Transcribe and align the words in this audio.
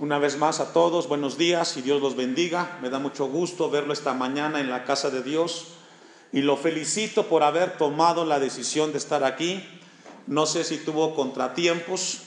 Una 0.00 0.18
vez 0.18 0.38
más 0.38 0.58
a 0.58 0.72
todos, 0.72 1.06
buenos 1.06 1.38
días 1.38 1.76
y 1.76 1.82
Dios 1.82 2.02
los 2.02 2.16
bendiga. 2.16 2.78
Me 2.82 2.90
da 2.90 2.98
mucho 2.98 3.26
gusto 3.26 3.70
verlo 3.70 3.92
esta 3.92 4.12
mañana 4.12 4.58
en 4.58 4.68
la 4.68 4.82
casa 4.82 5.08
de 5.08 5.22
Dios 5.22 5.68
y 6.32 6.42
lo 6.42 6.56
felicito 6.56 7.28
por 7.28 7.44
haber 7.44 7.76
tomado 7.76 8.24
la 8.24 8.40
decisión 8.40 8.90
de 8.90 8.98
estar 8.98 9.22
aquí. 9.22 9.64
No 10.26 10.46
sé 10.46 10.64
si 10.64 10.78
tuvo 10.78 11.14
contratiempos, 11.14 12.22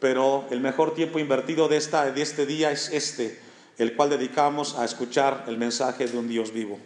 pero 0.00 0.46
el 0.50 0.60
mejor 0.60 0.94
tiempo 0.94 1.18
invertido 1.18 1.68
de, 1.68 1.76
esta, 1.76 2.10
de 2.10 2.22
este 2.22 2.46
día 2.46 2.70
es 2.70 2.88
este, 2.88 3.38
el 3.76 3.94
cual 3.94 4.08
dedicamos 4.08 4.78
a 4.78 4.86
escuchar 4.86 5.44
el 5.48 5.58
mensaje 5.58 6.06
de 6.06 6.16
un 6.16 6.28
Dios 6.28 6.50
vivo. 6.50 6.78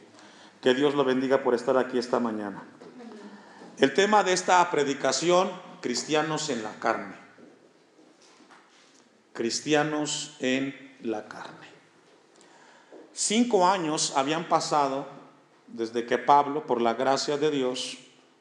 Que 0.60 0.74
Dios 0.74 0.96
lo 0.96 1.04
bendiga 1.04 1.44
por 1.44 1.54
estar 1.54 1.78
aquí 1.78 1.98
esta 1.98 2.18
mañana. 2.18 2.64
El 3.78 3.94
tema 3.94 4.24
de 4.24 4.32
esta 4.32 4.68
predicación, 4.72 5.52
cristianos 5.80 6.50
en 6.50 6.64
la 6.64 6.72
carne. 6.80 7.25
Cristianos 9.36 10.34
en 10.40 10.74
la 11.02 11.28
carne. 11.28 11.68
Cinco 13.12 13.66
años 13.66 14.14
habían 14.16 14.48
pasado 14.48 15.06
desde 15.68 16.06
que 16.06 16.16
Pablo, 16.16 16.66
por 16.66 16.80
la 16.80 16.94
gracia 16.94 17.36
de 17.36 17.50
Dios, 17.50 17.98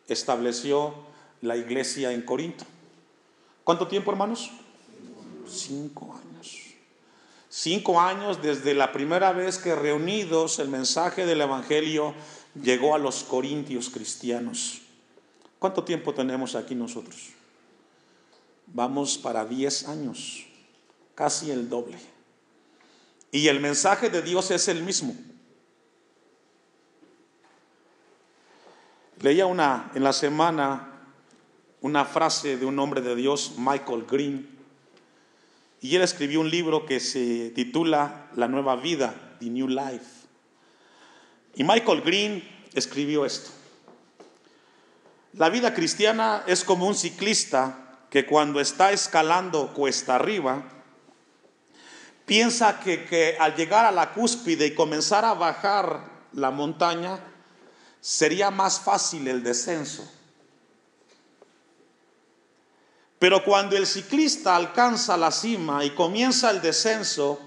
estableció 0.08 0.96
la 1.42 1.58
iglesia 1.58 2.14
en 2.14 2.22
Corinto. 2.22 2.64
¿Cuánto 3.66 3.88
tiempo, 3.88 4.10
hermanos? 4.10 4.52
Cinco 5.48 6.16
años. 6.16 6.62
Cinco 7.50 8.00
años 8.00 8.41
desde 8.41 8.74
la 8.74 8.91
primera 8.91 9.34
vez 9.34 9.58
que 9.58 9.76
reunidos 9.76 10.60
el 10.60 10.70
mensaje 10.70 11.26
del 11.26 11.41
Evangelio 11.41 12.14
llegó 12.62 12.96
a 12.96 13.00
los 13.00 13.24
corintios 13.24 13.90
cristianos. 13.90 14.82
¿Cuánto 15.60 15.84
tiempo 15.84 16.14
tenemos 16.14 16.55
aquí 16.55 16.74
nosotros? 16.74 17.32
Vamos 18.68 19.18
para 19.18 19.46
diez 19.46 19.88
años, 19.88 20.46
casi 21.16 21.50
el 21.50 21.70
doble. 21.70 21.98
Y 23.32 23.48
el 23.48 23.60
mensaje 23.60 24.10
de 24.10 24.22
Dios 24.22 24.52
es 24.52 24.68
el 24.68 24.84
mismo. 24.84 25.16
Leía 29.21 29.46
una 29.46 29.91
en 29.96 30.04
la 30.04 30.13
semana 30.13 30.91
una 31.82 32.05
frase 32.05 32.58
de 32.58 32.66
un 32.66 32.80
hombre 32.80 33.02
de 33.02 33.16
Dios, 33.16 33.54
Michael 33.58 34.05
Green, 34.10 34.49
y 35.82 35.96
él 35.96 36.02
escribió 36.02 36.41
un 36.41 36.49
libro 36.49 36.86
que 36.86 36.99
se 36.99 37.52
titula 37.52 38.27
La 38.36 38.48
nueva 38.48 38.76
vida, 38.76 39.38
The 39.40 39.46
New 39.46 39.68
Life. 39.68 40.26
Y 41.55 41.63
Michael 41.63 42.02
Green 42.02 42.43
escribió 42.74 43.26
esto. 43.26 43.52
La 45.34 45.49
vida 45.49 45.74
cristiana 45.74 46.43
es 46.48 46.63
como 46.63 46.88
un 46.88 46.96
ciclista 46.96 47.99
que 48.10 48.26
cuando 48.26 48.60
está 48.60 48.91
escalando 48.91 49.74
cuesta 49.74 50.16
arriba, 50.16 50.63
piensa 52.26 52.79
que, 52.79 53.05
que 53.05 53.37
al 53.40 53.55
llegar 53.55 53.85
a 53.85 53.91
la 53.91 54.13
cúspide 54.13 54.68
y 54.68 54.76
comenzar 54.76 55.23
a 55.26 55.34
bajar 55.34 56.09
la 56.34 56.51
montaña, 56.51 57.20
sería 58.01 58.51
más 58.51 58.79
fácil 58.79 59.27
el 59.27 59.43
descenso. 59.43 60.12
Pero 63.18 63.43
cuando 63.43 63.77
el 63.77 63.87
ciclista 63.87 64.56
alcanza 64.56 65.18
la 65.18 65.31
cima 65.31 65.85
y 65.85 65.91
comienza 65.91 66.51
el 66.51 66.62
descenso, 66.62 67.40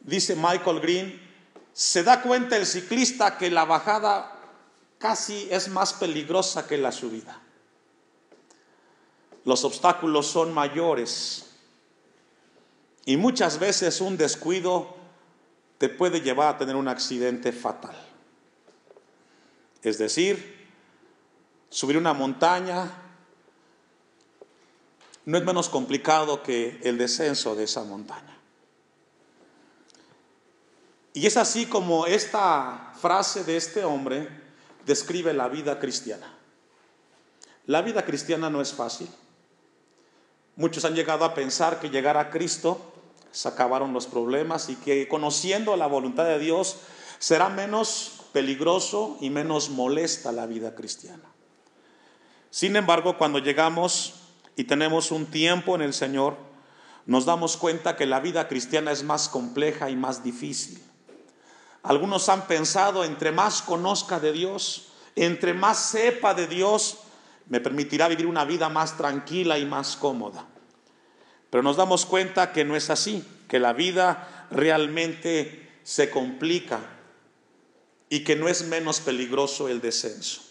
dice 0.00 0.34
Michael 0.34 0.80
Green, 0.80 1.30
se 1.72 2.02
da 2.02 2.22
cuenta 2.22 2.56
el 2.56 2.66
ciclista 2.66 3.36
que 3.38 3.50
la 3.50 3.64
bajada 3.64 4.36
casi 4.98 5.48
es 5.50 5.68
más 5.68 5.92
peligrosa 5.92 6.66
que 6.66 6.78
la 6.78 6.92
subida. 6.92 7.40
Los 9.44 9.64
obstáculos 9.64 10.26
son 10.26 10.52
mayores 10.52 11.49
y 13.04 13.16
muchas 13.16 13.58
veces 13.58 14.00
un 14.00 14.16
descuido 14.16 14.96
te 15.78 15.88
puede 15.88 16.20
llevar 16.20 16.54
a 16.54 16.58
tener 16.58 16.76
un 16.76 16.88
accidente 16.88 17.52
fatal. 17.52 17.96
Es 19.82 19.98
decir, 19.98 20.68
subir 21.70 21.96
una 21.96 22.12
montaña 22.12 22.90
no 25.24 25.38
es 25.38 25.44
menos 25.44 25.68
complicado 25.68 26.42
que 26.42 26.80
el 26.82 26.98
descenso 26.98 27.54
de 27.54 27.64
esa 27.64 27.84
montaña. 27.84 28.36
Y 31.12 31.26
es 31.26 31.36
así 31.36 31.66
como 31.66 32.06
esta 32.06 32.92
frase 33.00 33.44
de 33.44 33.56
este 33.56 33.84
hombre 33.84 34.28
describe 34.86 35.32
la 35.32 35.48
vida 35.48 35.78
cristiana. 35.78 36.36
La 37.66 37.82
vida 37.82 38.04
cristiana 38.04 38.50
no 38.50 38.60
es 38.60 38.72
fácil. 38.72 39.08
Muchos 40.60 40.84
han 40.84 40.94
llegado 40.94 41.24
a 41.24 41.32
pensar 41.32 41.80
que 41.80 41.88
llegar 41.88 42.18
a 42.18 42.28
Cristo 42.28 42.92
se 43.32 43.48
acabaron 43.48 43.94
los 43.94 44.06
problemas 44.06 44.68
y 44.68 44.76
que 44.76 45.08
conociendo 45.08 45.74
la 45.74 45.86
voluntad 45.86 46.26
de 46.26 46.38
Dios 46.38 46.80
será 47.18 47.48
menos 47.48 48.26
peligroso 48.34 49.16
y 49.22 49.30
menos 49.30 49.70
molesta 49.70 50.32
la 50.32 50.44
vida 50.44 50.74
cristiana. 50.74 51.24
Sin 52.50 52.76
embargo, 52.76 53.16
cuando 53.16 53.38
llegamos 53.38 54.16
y 54.54 54.64
tenemos 54.64 55.12
un 55.12 55.24
tiempo 55.24 55.76
en 55.76 55.80
el 55.80 55.94
Señor, 55.94 56.36
nos 57.06 57.24
damos 57.24 57.56
cuenta 57.56 57.96
que 57.96 58.04
la 58.04 58.20
vida 58.20 58.46
cristiana 58.46 58.92
es 58.92 59.02
más 59.02 59.30
compleja 59.30 59.88
y 59.88 59.96
más 59.96 60.22
difícil. 60.22 60.78
Algunos 61.82 62.28
han 62.28 62.46
pensado, 62.46 63.04
entre 63.04 63.32
más 63.32 63.62
conozca 63.62 64.20
de 64.20 64.32
Dios, 64.32 64.88
entre 65.16 65.54
más 65.54 65.78
sepa 65.78 66.34
de 66.34 66.46
Dios, 66.46 66.98
me 67.48 67.60
permitirá 67.60 68.08
vivir 68.08 68.26
una 68.26 68.44
vida 68.44 68.68
más 68.68 68.98
tranquila 68.98 69.58
y 69.58 69.64
más 69.64 69.96
cómoda. 69.96 70.49
Pero 71.50 71.62
nos 71.62 71.76
damos 71.76 72.06
cuenta 72.06 72.52
que 72.52 72.64
no 72.64 72.76
es 72.76 72.90
así, 72.90 73.24
que 73.48 73.58
la 73.58 73.72
vida 73.72 74.46
realmente 74.50 75.68
se 75.82 76.10
complica 76.10 76.80
y 78.08 78.24
que 78.24 78.36
no 78.36 78.48
es 78.48 78.64
menos 78.64 79.00
peligroso 79.00 79.68
el 79.68 79.80
descenso. 79.80 80.42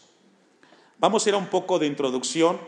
Vamos 0.97 1.25
a 1.25 1.29
ir 1.29 1.35
a 1.35 1.37
un 1.37 1.47
poco 1.47 1.79
de 1.79 1.87
introducción. 1.87 2.59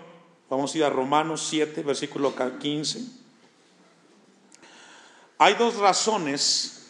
Vamos 0.50 0.74
a 0.74 0.78
ir 0.78 0.84
a 0.84 0.90
Romanos 0.90 1.46
7, 1.50 1.84
versículo 1.84 2.34
15. 2.60 3.02
Hay 5.38 5.56
dos 5.56 5.76
razones, 5.78 6.88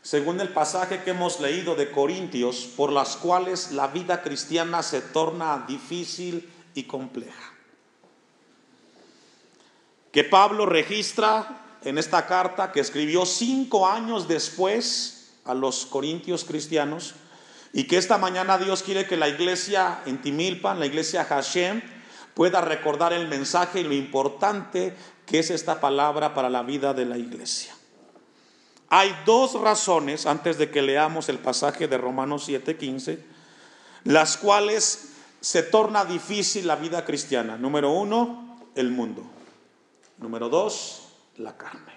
según 0.00 0.40
el 0.40 0.50
pasaje 0.50 1.02
que 1.02 1.10
hemos 1.10 1.40
leído 1.40 1.74
de 1.74 1.90
Corintios, 1.90 2.68
por 2.76 2.92
las 2.92 3.16
cuales 3.16 3.72
la 3.72 3.88
vida 3.88 4.22
cristiana 4.22 4.82
se 4.82 5.00
torna 5.00 5.64
difícil 5.66 6.48
y 6.74 6.84
compleja. 6.84 7.55
Que 10.16 10.24
Pablo 10.24 10.64
registra 10.64 11.76
en 11.84 11.98
esta 11.98 12.24
carta 12.24 12.72
que 12.72 12.80
escribió 12.80 13.26
cinco 13.26 13.86
años 13.86 14.26
después 14.26 15.34
a 15.44 15.52
los 15.52 15.84
corintios 15.84 16.46
cristianos 16.46 17.16
y 17.74 17.84
que 17.84 17.98
esta 17.98 18.16
mañana 18.16 18.56
Dios 18.56 18.82
quiere 18.82 19.06
que 19.06 19.18
la 19.18 19.28
iglesia 19.28 20.00
en 20.06 20.22
Timilpan, 20.22 20.80
la 20.80 20.86
iglesia 20.86 21.24
Hashem, 21.24 21.82
pueda 22.32 22.62
recordar 22.62 23.12
el 23.12 23.28
mensaje 23.28 23.80
y 23.80 23.84
lo 23.84 23.92
importante 23.92 24.96
que 25.26 25.40
es 25.40 25.50
esta 25.50 25.82
palabra 25.82 26.32
para 26.32 26.48
la 26.48 26.62
vida 26.62 26.94
de 26.94 27.04
la 27.04 27.18
iglesia. 27.18 27.74
Hay 28.88 29.14
dos 29.26 29.60
razones, 29.60 30.24
antes 30.24 30.56
de 30.56 30.70
que 30.70 30.80
leamos 30.80 31.28
el 31.28 31.40
pasaje 31.40 31.88
de 31.88 31.98
Romanos 31.98 32.48
7:15, 32.48 33.18
las 34.04 34.38
cuales 34.38 35.10
se 35.42 35.62
torna 35.62 36.06
difícil 36.06 36.66
la 36.66 36.76
vida 36.76 37.04
cristiana. 37.04 37.58
Número 37.58 37.90
uno, 37.90 38.56
el 38.74 38.90
mundo. 38.90 39.35
Número 40.18 40.48
dos, 40.48 41.08
la 41.36 41.56
carne. 41.56 41.92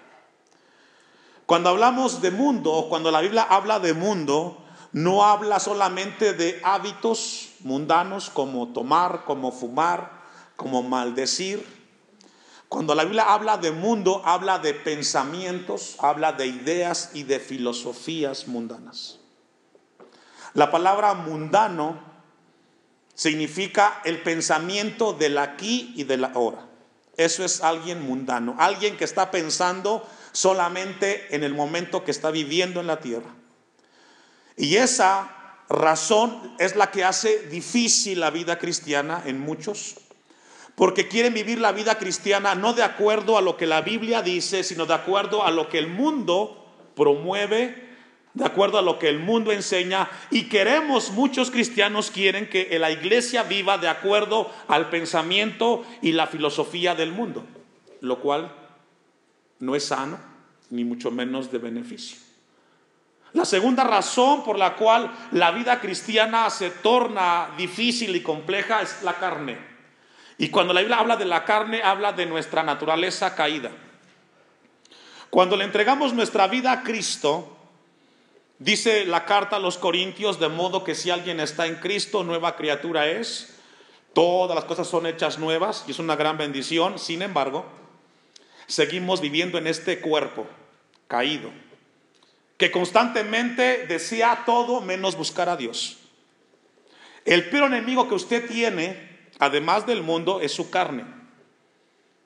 Cuando 1.46 1.70
hablamos 1.70 2.22
de 2.22 2.30
mundo, 2.30 2.86
cuando 2.88 3.10
la 3.10 3.20
Biblia 3.20 3.42
habla 3.42 3.80
de 3.80 3.92
mundo, 3.92 4.58
no 4.92 5.24
habla 5.24 5.58
solamente 5.58 6.32
de 6.32 6.60
hábitos 6.62 7.50
mundanos 7.60 8.30
como 8.30 8.68
tomar, 8.68 9.24
como 9.24 9.50
fumar, 9.50 10.22
como 10.56 10.82
maldecir. 10.82 11.66
Cuando 12.68 12.94
la 12.94 13.04
Biblia 13.04 13.24
habla 13.24 13.56
de 13.56 13.72
mundo, 13.72 14.22
habla 14.24 14.60
de 14.60 14.74
pensamientos, 14.74 15.96
habla 15.98 16.32
de 16.32 16.46
ideas 16.46 17.10
y 17.14 17.24
de 17.24 17.40
filosofías 17.40 18.46
mundanas. 18.46 19.18
La 20.54 20.70
palabra 20.70 21.14
mundano 21.14 21.98
significa 23.14 24.00
el 24.04 24.22
pensamiento 24.22 25.12
del 25.12 25.38
aquí 25.38 25.92
y 25.96 26.04
del 26.04 26.24
ahora. 26.24 26.69
Eso 27.16 27.44
es 27.44 27.62
alguien 27.62 28.02
mundano, 28.02 28.56
alguien 28.58 28.96
que 28.96 29.04
está 29.04 29.30
pensando 29.30 30.06
solamente 30.32 31.34
en 31.34 31.44
el 31.44 31.54
momento 31.54 32.04
que 32.04 32.10
está 32.10 32.30
viviendo 32.30 32.80
en 32.80 32.86
la 32.86 33.00
tierra. 33.00 33.34
Y 34.56 34.76
esa 34.76 35.64
razón 35.68 36.54
es 36.58 36.76
la 36.76 36.90
que 36.90 37.04
hace 37.04 37.46
difícil 37.48 38.20
la 38.20 38.30
vida 38.30 38.58
cristiana 38.58 39.22
en 39.24 39.40
muchos, 39.40 39.96
porque 40.74 41.08
quieren 41.08 41.34
vivir 41.34 41.58
la 41.58 41.72
vida 41.72 41.98
cristiana 41.98 42.54
no 42.54 42.72
de 42.72 42.82
acuerdo 42.82 43.36
a 43.36 43.42
lo 43.42 43.56
que 43.56 43.66
la 43.66 43.80
Biblia 43.82 44.22
dice, 44.22 44.64
sino 44.64 44.86
de 44.86 44.94
acuerdo 44.94 45.44
a 45.44 45.50
lo 45.50 45.68
que 45.68 45.78
el 45.78 45.88
mundo 45.88 46.66
promueve, 46.96 47.89
de 48.34 48.44
acuerdo 48.44 48.78
a 48.78 48.82
lo 48.82 48.98
que 48.98 49.08
el 49.08 49.18
mundo 49.18 49.50
enseña, 49.50 50.08
y 50.30 50.44
queremos, 50.44 51.10
muchos 51.10 51.50
cristianos 51.50 52.10
quieren 52.10 52.48
que 52.48 52.78
la 52.78 52.90
iglesia 52.90 53.42
viva 53.42 53.76
de 53.78 53.88
acuerdo 53.88 54.50
al 54.68 54.88
pensamiento 54.88 55.84
y 56.00 56.12
la 56.12 56.26
filosofía 56.26 56.94
del 56.94 57.12
mundo, 57.12 57.44
lo 58.00 58.20
cual 58.20 58.54
no 59.58 59.74
es 59.74 59.84
sano, 59.86 60.18
ni 60.70 60.84
mucho 60.84 61.10
menos 61.10 61.50
de 61.50 61.58
beneficio. 61.58 62.18
La 63.32 63.44
segunda 63.44 63.84
razón 63.84 64.42
por 64.42 64.58
la 64.58 64.74
cual 64.74 65.10
la 65.32 65.52
vida 65.52 65.80
cristiana 65.80 66.50
se 66.50 66.70
torna 66.70 67.50
difícil 67.56 68.14
y 68.16 68.22
compleja 68.22 68.82
es 68.82 69.02
la 69.02 69.14
carne. 69.14 69.58
Y 70.38 70.48
cuando 70.48 70.72
la 70.72 70.80
Biblia 70.80 70.98
habla 70.98 71.16
de 71.16 71.26
la 71.26 71.44
carne, 71.44 71.82
habla 71.82 72.12
de 72.12 72.26
nuestra 72.26 72.62
naturaleza 72.62 73.34
caída. 73.34 73.70
Cuando 75.28 75.56
le 75.56 75.64
entregamos 75.64 76.12
nuestra 76.12 76.48
vida 76.48 76.72
a 76.72 76.82
Cristo, 76.82 77.56
dice 78.60 79.04
la 79.04 79.24
carta 79.24 79.56
a 79.56 79.58
los 79.58 79.76
Corintios, 79.76 80.38
de 80.38 80.48
modo 80.48 80.84
que 80.84 80.94
si 80.94 81.10
alguien 81.10 81.40
está 81.40 81.66
en 81.66 81.76
Cristo, 81.76 82.22
nueva 82.22 82.54
criatura 82.54 83.08
es. 83.08 83.56
Todas 84.12 84.54
las 84.54 84.64
cosas 84.64 84.86
son 84.86 85.06
hechas 85.06 85.38
nuevas 85.38 85.84
y 85.88 85.90
es 85.90 85.98
una 85.98 86.14
gran 86.14 86.38
bendición. 86.38 87.00
Sin 87.00 87.22
embargo, 87.22 87.66
seguimos 88.68 89.20
viviendo 89.20 89.58
en 89.58 89.66
este 89.66 90.00
cuerpo 90.00 90.46
caído 91.08 91.50
que 92.60 92.70
constantemente 92.70 93.86
desea 93.86 94.42
todo 94.44 94.82
menos 94.82 95.16
buscar 95.16 95.48
a 95.48 95.56
Dios. 95.56 95.96
El 97.24 97.48
peor 97.48 97.72
enemigo 97.72 98.06
que 98.06 98.14
usted 98.14 98.46
tiene, 98.46 99.30
además 99.38 99.86
del 99.86 100.02
mundo, 100.02 100.42
es 100.42 100.52
su 100.52 100.68
carne. 100.68 101.06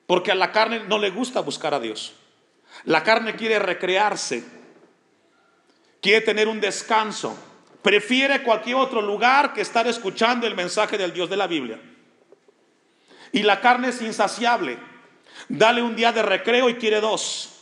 Porque 0.05 0.33
a 0.33 0.35
la 0.35 0.51
carne 0.51 0.83
no 0.89 0.99
le 0.99 1.09
gusta 1.09 1.39
buscar 1.39 1.73
a 1.73 1.79
Dios. 1.79 2.15
La 2.83 3.01
carne 3.03 3.37
quiere 3.37 3.59
recrearse, 3.59 4.43
quiere 6.05 6.21
tener 6.21 6.47
un 6.47 6.61
descanso, 6.61 7.35
prefiere 7.81 8.43
cualquier 8.43 8.75
otro 8.75 9.01
lugar 9.01 9.53
que 9.53 9.61
estar 9.61 9.87
escuchando 9.87 10.45
el 10.45 10.53
mensaje 10.53 10.99
del 10.99 11.11
Dios 11.11 11.31
de 11.31 11.35
la 11.35 11.47
Biblia. 11.47 11.81
Y 13.31 13.41
la 13.41 13.59
carne 13.59 13.87
es 13.87 13.99
insaciable. 14.03 14.77
Dale 15.49 15.81
un 15.81 15.95
día 15.95 16.11
de 16.11 16.21
recreo 16.21 16.69
y 16.69 16.75
quiere 16.75 17.01
dos. 17.01 17.55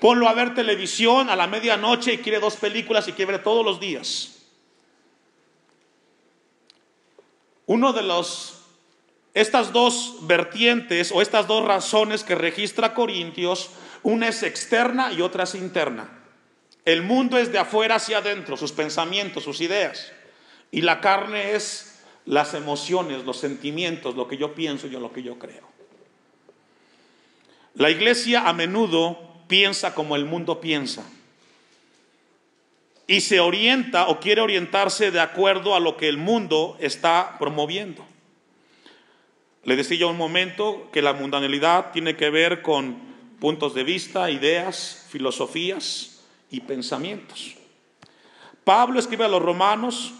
Ponlo 0.00 0.26
a 0.26 0.32
ver 0.32 0.54
televisión 0.54 1.28
a 1.28 1.36
la 1.36 1.46
medianoche 1.46 2.14
y 2.14 2.18
quiere 2.18 2.40
dos 2.40 2.56
películas 2.56 3.06
y 3.08 3.12
quiere 3.12 3.32
ver 3.32 3.42
todos 3.42 3.62
los 3.62 3.78
días. 3.78 4.38
Uno 7.66 7.92
de 7.92 8.04
los, 8.04 8.62
estas 9.34 9.70
dos 9.70 10.16
vertientes 10.22 11.12
o 11.12 11.20
estas 11.20 11.46
dos 11.46 11.62
razones 11.66 12.24
que 12.24 12.36
registra 12.36 12.94
Corintios, 12.94 13.68
una 14.02 14.28
es 14.28 14.42
externa 14.44 15.12
y 15.12 15.20
otra 15.20 15.44
es 15.44 15.54
interna. 15.54 16.19
El 16.90 17.02
mundo 17.02 17.38
es 17.38 17.52
de 17.52 17.58
afuera 17.60 17.94
hacia 17.94 18.18
adentro, 18.18 18.56
sus 18.56 18.72
pensamientos, 18.72 19.44
sus 19.44 19.60
ideas. 19.60 20.10
Y 20.72 20.80
la 20.80 21.00
carne 21.00 21.54
es 21.54 22.02
las 22.26 22.52
emociones, 22.54 23.24
los 23.24 23.38
sentimientos, 23.38 24.16
lo 24.16 24.26
que 24.26 24.36
yo 24.36 24.56
pienso 24.56 24.88
y 24.88 24.90
lo 24.90 25.12
que 25.12 25.22
yo 25.22 25.38
creo. 25.38 25.68
La 27.74 27.90
iglesia 27.90 28.48
a 28.48 28.52
menudo 28.52 29.20
piensa 29.46 29.94
como 29.94 30.16
el 30.16 30.24
mundo 30.24 30.60
piensa. 30.60 31.04
Y 33.06 33.20
se 33.20 33.38
orienta 33.38 34.08
o 34.08 34.18
quiere 34.18 34.40
orientarse 34.40 35.12
de 35.12 35.20
acuerdo 35.20 35.76
a 35.76 35.80
lo 35.80 35.96
que 35.96 36.08
el 36.08 36.16
mundo 36.16 36.76
está 36.80 37.36
promoviendo. 37.38 38.04
Le 39.62 39.76
decía 39.76 39.98
yo 39.98 40.08
un 40.08 40.16
momento 40.16 40.88
que 40.92 41.02
la 41.02 41.12
mundanalidad 41.12 41.92
tiene 41.92 42.16
que 42.16 42.30
ver 42.30 42.62
con 42.62 42.98
puntos 43.38 43.74
de 43.74 43.84
vista, 43.84 44.28
ideas, 44.28 45.06
filosofías 45.08 46.09
y 46.50 46.60
pensamientos. 46.60 47.56
Pablo 48.64 48.98
escribe 48.98 49.24
a 49.24 49.28
los 49.28 49.42
Romanos 49.42 50.12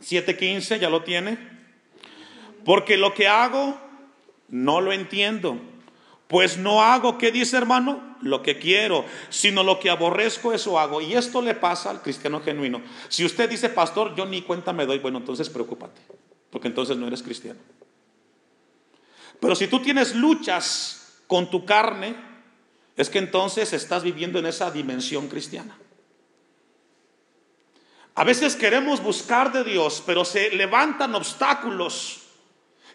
7:15, 0.00 0.78
ya 0.78 0.90
lo 0.90 1.02
tiene. 1.02 1.38
Porque 2.64 2.96
lo 2.96 3.12
que 3.12 3.28
hago 3.28 3.76
no 4.48 4.80
lo 4.80 4.92
entiendo 4.92 5.58
pues 6.32 6.56
no 6.56 6.82
hago, 6.82 7.18
¿qué 7.18 7.30
dice 7.30 7.58
hermano? 7.58 8.16
Lo 8.22 8.42
que 8.42 8.58
quiero, 8.58 9.04
sino 9.28 9.62
lo 9.62 9.78
que 9.78 9.90
aborrezco, 9.90 10.54
eso 10.54 10.78
hago. 10.78 11.02
Y 11.02 11.12
esto 11.12 11.42
le 11.42 11.54
pasa 11.54 11.90
al 11.90 12.00
cristiano 12.00 12.40
genuino. 12.40 12.80
Si 13.10 13.22
usted 13.22 13.50
dice, 13.50 13.68
pastor, 13.68 14.14
yo 14.16 14.24
ni 14.24 14.40
cuenta 14.40 14.72
me 14.72 14.86
doy, 14.86 14.98
bueno, 14.98 15.18
entonces 15.18 15.50
preocúpate, 15.50 16.00
porque 16.48 16.68
entonces 16.68 16.96
no 16.96 17.06
eres 17.06 17.22
cristiano. 17.22 17.60
Pero 19.40 19.54
si 19.54 19.66
tú 19.66 19.80
tienes 19.80 20.14
luchas 20.14 21.18
con 21.26 21.50
tu 21.50 21.66
carne, 21.66 22.16
es 22.96 23.08
que 23.08 23.18
entonces 23.18 23.72
estás 23.72 24.02
viviendo 24.02 24.38
en 24.38 24.46
esa 24.46 24.70
dimensión 24.70 25.28
cristiana. 25.28 25.76
A 28.14 28.24
veces 28.24 28.56
queremos 28.56 29.02
buscar 29.02 29.52
de 29.52 29.64
Dios, 29.64 30.02
pero 30.04 30.24
se 30.24 30.50
levantan 30.50 31.14
obstáculos 31.14 32.22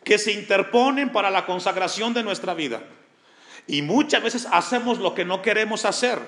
que 0.03 0.17
se 0.17 0.31
interponen 0.31 1.11
para 1.11 1.31
la 1.31 1.45
consagración 1.45 2.13
de 2.13 2.23
nuestra 2.23 2.53
vida. 2.53 2.83
Y 3.65 3.81
muchas 3.81 4.23
veces 4.23 4.47
hacemos 4.51 4.99
lo 4.99 5.15
que 5.15 5.25
no 5.25 5.41
queremos 5.41 5.85
hacer, 5.85 6.19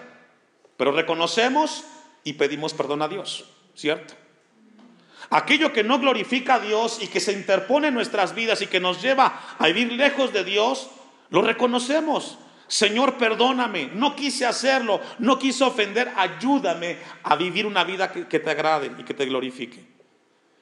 pero 0.75 0.91
reconocemos 0.91 1.85
y 2.23 2.33
pedimos 2.33 2.73
perdón 2.73 3.01
a 3.01 3.07
Dios, 3.07 3.45
¿cierto? 3.75 4.15
Aquello 5.29 5.71
que 5.71 5.83
no 5.83 5.99
glorifica 5.99 6.55
a 6.55 6.59
Dios 6.59 6.99
y 7.01 7.07
que 7.07 7.19
se 7.19 7.33
interpone 7.33 7.89
en 7.89 7.93
nuestras 7.93 8.33
vidas 8.33 8.61
y 8.61 8.67
que 8.67 8.79
nos 8.79 9.01
lleva 9.01 9.55
a 9.59 9.67
vivir 9.67 9.91
lejos 9.93 10.33
de 10.33 10.43
Dios, 10.43 10.89
lo 11.29 11.43
reconocemos. 11.43 12.39
Señor, 12.69 13.17
perdóname, 13.17 13.89
no 13.95 14.15
quise 14.15 14.45
hacerlo, 14.45 15.01
no 15.17 15.39
quise 15.39 15.63
ofender, 15.63 16.13
ayúdame 16.15 16.97
a 17.23 17.35
vivir 17.35 17.65
una 17.65 17.83
vida 17.83 18.11
que, 18.11 18.39
te 18.39 18.49
agrade 18.51 18.91
y 18.95 19.03
que 19.03 19.15
te 19.15 19.25
glorifique. 19.25 19.83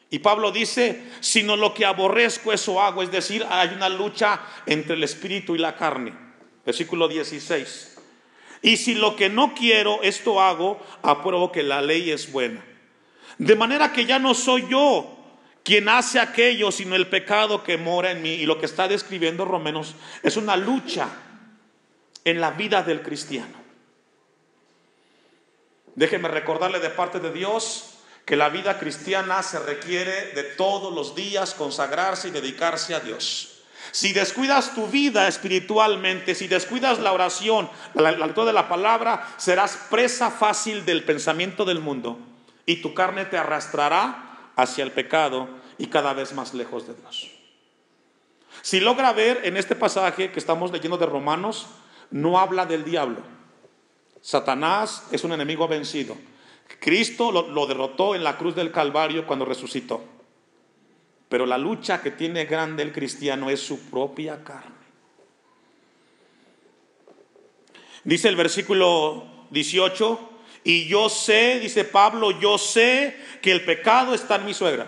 Y 0.10 0.20
Pablo 0.20 0.52
dice, 0.52 1.04
sino 1.20 1.58
lo 1.58 1.74
que 1.74 1.86
aborrezco, 1.86 2.54
eso 2.54 2.82
hago, 2.82 3.04
es 3.04 3.12
decir, 3.12 3.46
hay 3.50 3.74
una 3.76 3.90
lucha 3.90 4.40
entre 4.66 4.96
el 4.96 5.04
espíritu 5.04 5.54
y 5.54 5.60
la 5.60 5.76
carne. 5.76 6.14
Versículo 6.66 7.10
16. 7.10 7.98
Y 8.62 8.78
si 8.78 8.96
lo 8.96 9.18
que 9.18 9.28
no 9.28 9.54
quiero, 9.54 10.02
esto 10.02 10.42
hago, 10.42 10.80
apruebo 11.02 11.52
que 11.52 11.62
la 11.62 11.82
ley 11.82 12.10
es 12.10 12.32
buena. 12.32 12.64
De 13.38 13.56
manera 13.58 13.92
que 13.92 14.06
ya 14.06 14.18
no 14.18 14.34
soy 14.34 14.66
yo 14.70 15.14
quien 15.62 15.90
hace 15.90 16.22
aquello, 16.22 16.72
sino 16.72 16.96
el 16.96 17.08
pecado 17.08 17.64
que 17.64 17.78
mora 17.78 18.12
en 18.12 18.22
mí. 18.22 18.36
Y 18.36 18.46
lo 18.46 18.58
que 18.60 18.66
está 18.66 18.88
describiendo 18.88 19.44
Romanos 19.44 19.94
es 20.24 20.38
una 20.38 20.56
lucha 20.56 21.10
en 22.28 22.42
la 22.42 22.52
vida 22.52 22.84
del 22.84 23.02
cristiano. 23.04 23.58
Déjeme 25.96 26.28
recordarle 26.28 26.82
de 26.82 26.90
parte 26.90 27.22
de 27.22 27.32
Dios 27.32 28.00
que 28.26 28.36
la 28.36 28.50
vida 28.50 28.78
cristiana 28.78 29.42
se 29.42 29.60
requiere 29.60 30.34
de 30.34 30.44
todos 30.44 30.94
los 30.94 31.16
días 31.16 31.54
consagrarse 31.54 32.28
y 32.28 32.32
dedicarse 32.32 32.94
a 32.94 33.00
Dios. 33.00 33.62
Si 33.94 34.12
descuidas 34.12 34.76
tu 34.76 34.88
vida 34.88 35.30
espiritualmente, 35.30 36.36
si 36.36 36.50
descuidas 36.50 37.00
la 37.00 37.14
oración, 37.14 37.70
la, 37.94 38.12
lectura 38.12 38.48
de 38.48 38.54
la 38.54 38.68
palabra, 38.68 39.26
serás 39.38 39.78
presa 39.90 40.30
fácil 40.30 40.84
del 40.84 41.06
pensamiento 41.06 41.64
del 41.64 41.80
mundo 41.80 42.20
y 42.66 42.82
tu 42.82 42.94
carne 42.94 43.24
te 43.24 43.38
arrastrará 43.38 44.52
hacia 44.58 44.84
el 44.84 44.92
pecado 44.92 45.48
y 45.78 45.88
cada 45.88 46.12
vez 46.12 46.34
más 46.34 46.54
lejos 46.54 46.86
de 46.90 46.94
Dios. 46.94 47.32
Si 48.64 48.82
logra 48.82 49.14
ver 49.14 49.40
en 49.46 49.56
este 49.56 49.76
pasaje 49.76 50.34
que 50.34 50.40
estamos 50.40 50.74
leyendo 50.74 50.98
de 50.98 51.06
Romanos, 51.06 51.68
no 52.12 52.40
habla 52.40 52.66
del 52.66 52.84
diablo. 52.84 53.22
Satanás 54.22 55.08
es 55.12 55.24
un 55.24 55.34
enemigo 55.34 55.68
vencido. 55.68 56.18
Cristo 56.80 57.32
lo 57.32 57.66
derrotó 57.68 58.16
en 58.16 58.24
la 58.24 58.38
cruz 58.38 58.56
del 58.56 58.72
Calvario 58.72 59.26
cuando 59.26 59.46
resucitó. 59.46 60.04
Pero 61.30 61.46
la 61.46 61.58
lucha 61.58 62.02
que 62.02 62.12
tiene 62.12 62.46
grande 62.46 62.84
el 62.84 62.94
cristiano 62.94 63.50
es 63.50 63.60
su 63.60 63.90
propia 63.90 64.44
carne. 64.44 64.78
Dice 68.04 68.30
el 68.30 68.38
versículo 68.38 69.26
18, 69.50 70.30
y 70.64 70.88
yo 70.88 71.10
sé, 71.10 71.60
dice 71.60 71.84
Pablo, 71.84 72.32
yo 72.40 72.58
sé 72.58 73.18
que 73.42 73.52
el 73.52 73.66
pecado 73.66 74.14
está 74.14 74.36
en 74.38 74.46
mi 74.46 74.54
suegra. 74.54 74.88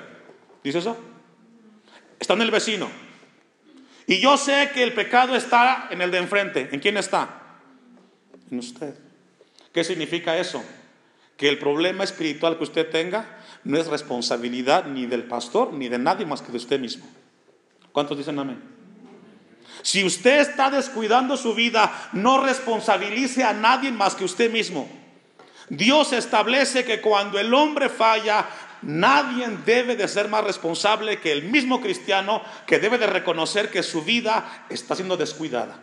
¿Dice 0.64 0.80
eso? 0.80 0.96
Está 2.20 2.34
en 2.34 2.42
el 2.44 2.52
vecino. 2.52 2.90
Y 4.10 4.20
yo 4.20 4.38
sé 4.38 4.72
que 4.74 4.82
el 4.82 4.94
pecado 4.94 5.36
está 5.36 5.88
en 5.92 6.02
el 6.02 6.10
de 6.10 6.18
enfrente. 6.18 6.68
¿En 6.72 6.80
quién 6.80 6.98
está? 6.98 7.30
En 8.50 8.58
usted. 8.58 8.96
¿Qué 9.72 9.84
significa 9.84 10.36
eso? 10.36 10.66
Que 11.38 11.48
el 11.48 11.60
problema 11.60 12.06
espiritual 12.06 12.58
que 12.58 12.64
usted 12.64 12.90
tenga 12.90 13.38
no 13.64 13.78
es 13.78 13.86
responsabilidad 13.86 14.86
ni 14.86 15.06
del 15.06 15.26
pastor 15.26 15.74
ni 15.74 15.90
de 15.90 16.00
nadie 16.00 16.26
más 16.26 16.42
que 16.42 16.52
de 16.52 16.58
usted 16.58 16.80
mismo. 16.80 17.06
¿Cuántos 17.92 18.18
dicen 18.18 18.40
amén? 18.40 18.60
Si 19.84 20.04
usted 20.04 20.40
está 20.40 20.72
descuidando 20.72 21.38
su 21.38 21.54
vida, 21.54 22.10
no 22.12 22.44
responsabilice 22.44 23.44
a 23.44 23.54
nadie 23.54 23.92
más 23.92 24.16
que 24.16 24.24
usted 24.24 24.52
mismo. 24.52 24.90
Dios 25.70 26.14
establece 26.14 26.84
que 26.84 27.00
cuando 27.00 27.38
el 27.38 27.54
hombre 27.54 27.90
falla, 27.90 28.50
nadie 28.82 29.48
debe 29.66 29.96
de 29.96 30.08
ser 30.08 30.28
más 30.28 30.44
responsable 30.44 31.20
que 31.20 31.32
el 31.32 31.44
mismo 31.44 31.82
cristiano 31.82 32.42
que 32.66 32.80
debe 32.80 32.98
de 32.98 33.08
reconocer 33.08 33.70
que 33.70 33.84
su 33.84 34.04
vida 34.04 34.66
está 34.70 34.96
siendo 34.96 35.18
descuidada. 35.18 35.80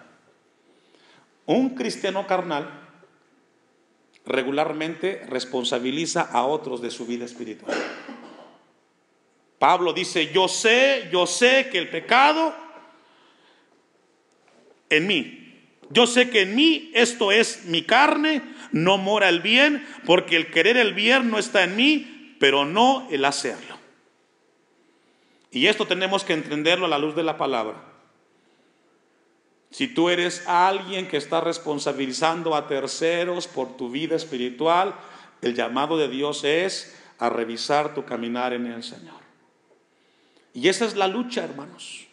Un 1.47 1.75
cristiano 1.75 2.26
carnal 2.26 2.83
regularmente 4.25 5.25
responsabiliza 5.29 6.23
a 6.23 6.45
otros 6.45 6.83
de 6.83 6.91
su 6.91 7.07
vida 7.07 7.25
espiritual. 7.25 7.76
Pablo 9.59 9.93
dice, 9.93 10.33
yo 10.33 10.49
sé, 10.49 11.09
yo 11.11 11.26
sé 11.26 11.69
que 11.71 11.79
el 11.79 11.88
pecado 11.88 12.55
en 14.91 15.07
mí 15.07 15.43
Yo 15.88 16.07
sé 16.07 16.31
que 16.31 16.43
en 16.43 16.57
mí 16.57 16.91
esto 16.95 17.31
es 17.31 17.65
mi 17.67 17.83
carne, 17.83 18.43
no 18.73 18.99
mora 18.99 19.29
el 19.29 19.41
bien, 19.41 19.87
porque 20.05 20.37
el 20.37 20.50
querer 20.50 20.76
el 20.76 20.95
bien 20.95 21.31
no 21.31 21.38
está 21.38 21.62
en 21.62 21.76
mí, 21.76 22.15
pero 22.38 22.64
no 22.64 23.07
el 23.11 23.25
hacerlo. 23.25 23.76
Y 25.50 25.69
esto 25.69 25.87
tenemos 25.87 26.25
que 26.25 26.35
entenderlo 26.35 26.87
a 26.87 26.90
la 26.90 26.99
luz 26.99 27.14
de 27.14 27.23
la 27.23 27.38
palabra. 27.38 27.83
Si 29.71 29.88
tú 29.88 30.09
eres 30.09 30.47
alguien 30.47 31.09
que 31.09 31.16
está 31.16 31.40
responsabilizando 31.40 32.55
a 32.55 32.66
terceros 32.66 33.47
por 33.47 33.76
tu 33.76 33.90
vida 33.90 34.16
espiritual, 34.16 34.95
el 35.43 35.55
llamado 35.55 35.97
de 35.97 36.09
Dios 36.09 36.45
es 36.45 36.97
a 37.19 37.28
revisar 37.31 37.95
tu 37.95 38.05
caminar 38.05 38.52
en 38.52 38.66
el 38.66 38.83
Señor. 38.83 39.21
Y 40.55 40.69
esa 40.69 40.87
es 40.87 40.97
la 40.97 41.09
lucha, 41.09 41.45
hermanos. 41.45 42.07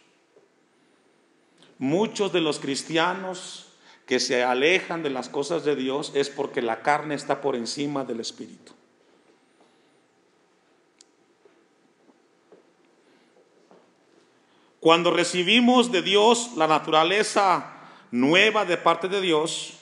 Muchos 1.77 2.33
de 2.33 2.41
los 2.41 2.59
cristianos 2.59 3.67
que 4.05 4.19
se 4.19 4.43
alejan 4.43 5.03
de 5.03 5.09
las 5.09 5.29
cosas 5.29 5.63
de 5.63 5.75
Dios 5.75 6.11
es 6.15 6.29
porque 6.29 6.61
la 6.61 6.81
carne 6.81 7.15
está 7.15 7.41
por 7.41 7.55
encima 7.55 8.03
del 8.03 8.19
espíritu. 8.19 8.73
Cuando 14.83 15.11
recibimos 15.11 15.93
de 15.93 16.01
Dios 16.01 16.57
la 16.57 16.67
naturaleza 16.67 17.71
nueva 18.11 18.65
de 18.65 18.75
parte 18.75 19.07
de 19.07 19.21
Dios, 19.21 19.75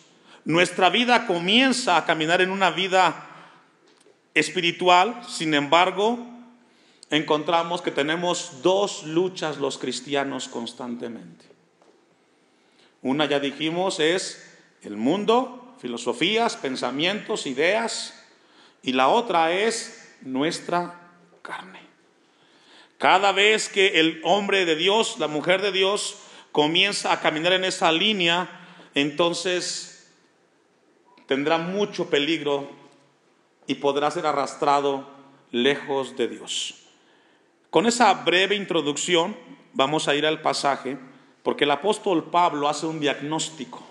nuestra 0.45 0.91
vida 0.91 1.25
comienza 1.25 1.97
a 1.97 2.05
caminar 2.05 2.39
en 2.39 2.51
una 2.51 2.69
vida 2.69 3.27
espiritual, 4.35 5.23
sin 5.27 5.55
embargo, 5.55 6.19
encontramos 7.09 7.81
que 7.81 7.89
tenemos 7.89 8.61
dos 8.61 9.01
luchas 9.07 9.57
los 9.57 9.79
cristianos 9.79 10.47
constantemente. 10.47 11.45
Una, 13.01 13.25
ya 13.25 13.39
dijimos, 13.39 13.99
es 13.99 14.55
el 14.83 14.97
mundo, 14.97 15.73
filosofías, 15.79 16.57
pensamientos, 16.57 17.47
ideas, 17.47 18.23
y 18.83 18.93
la 18.93 19.07
otra 19.07 19.51
es 19.51 20.15
nuestra 20.21 21.09
carne. 21.41 21.90
Cada 23.01 23.31
vez 23.31 23.67
que 23.67 23.99
el 23.99 24.21
hombre 24.23 24.63
de 24.63 24.75
Dios, 24.75 25.15
la 25.17 25.27
mujer 25.27 25.63
de 25.63 25.71
Dios, 25.71 26.17
comienza 26.51 27.11
a 27.11 27.19
caminar 27.19 27.53
en 27.53 27.63
esa 27.63 27.91
línea, 27.91 28.47
entonces 28.93 30.13
tendrá 31.25 31.57
mucho 31.57 32.11
peligro 32.11 32.69
y 33.65 33.73
podrá 33.73 34.11
ser 34.11 34.27
arrastrado 34.27 35.09
lejos 35.49 36.15
de 36.15 36.27
Dios. 36.27 36.75
Con 37.71 37.87
esa 37.87 38.13
breve 38.13 38.53
introducción 38.53 39.35
vamos 39.73 40.07
a 40.07 40.13
ir 40.13 40.27
al 40.27 40.43
pasaje 40.43 40.95
porque 41.41 41.63
el 41.63 41.71
apóstol 41.71 42.25
Pablo 42.25 42.69
hace 42.69 42.85
un 42.85 42.99
diagnóstico 42.99 43.81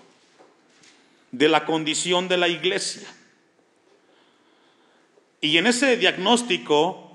de 1.31 1.49
la 1.49 1.65
condición 1.65 2.29
de 2.29 2.37
la 2.37 2.47
iglesia. 2.47 3.13
Y 5.41 5.57
en 5.57 5.67
ese 5.67 5.97
diagnóstico 5.97 7.10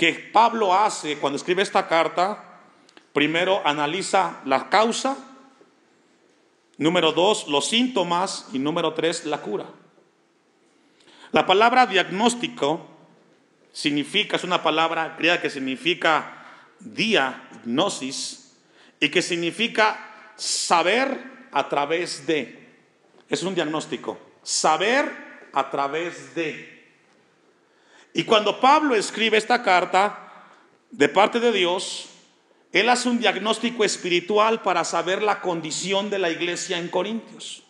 que 0.00 0.14
Pablo 0.14 0.72
hace 0.72 1.18
cuando 1.18 1.36
escribe 1.36 1.62
esta 1.62 1.86
carta, 1.86 2.62
primero 3.12 3.60
analiza 3.66 4.40
la 4.46 4.70
causa, 4.70 5.14
número 6.78 7.12
dos, 7.12 7.48
los 7.48 7.68
síntomas 7.68 8.48
y 8.54 8.58
número 8.58 8.94
tres, 8.94 9.26
la 9.26 9.42
cura. 9.42 9.66
La 11.32 11.44
palabra 11.44 11.84
diagnóstico 11.84 12.88
significa, 13.72 14.36
es 14.36 14.44
una 14.44 14.62
palabra 14.62 15.16
griega 15.18 15.42
que 15.42 15.50
significa 15.50 16.46
diagnosis 16.78 18.56
y 19.00 19.10
que 19.10 19.20
significa 19.20 20.32
saber 20.34 21.48
a 21.52 21.68
través 21.68 22.26
de. 22.26 22.70
Es 23.28 23.42
un 23.42 23.54
diagnóstico. 23.54 24.18
Saber 24.42 25.50
a 25.52 25.68
través 25.68 26.34
de. 26.34 26.79
Y 28.12 28.24
cuando 28.24 28.60
Pablo 28.60 28.94
escribe 28.94 29.38
esta 29.38 29.62
carta 29.62 30.46
de 30.90 31.08
parte 31.08 31.40
de 31.40 31.52
Dios, 31.52 32.08
él 32.72 32.88
hace 32.88 33.08
un 33.08 33.18
diagnóstico 33.18 33.84
espiritual 33.84 34.62
para 34.62 34.84
saber 34.84 35.22
la 35.22 35.40
condición 35.40 36.10
de 36.10 36.18
la 36.18 36.30
iglesia 36.30 36.78
en 36.78 36.88
Corintios. 36.88 37.64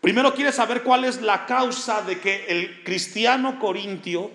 Primero 0.00 0.34
quiere 0.34 0.52
saber 0.52 0.82
cuál 0.82 1.04
es 1.04 1.20
la 1.20 1.46
causa 1.46 2.02
de 2.02 2.20
que 2.20 2.46
el 2.48 2.84
cristiano 2.84 3.58
corintio 3.58 4.30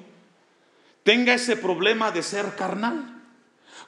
tenga 1.03 1.33
ese 1.33 1.55
problema 1.55 2.11
de 2.11 2.23
ser 2.23 2.55
carnal. 2.55 3.21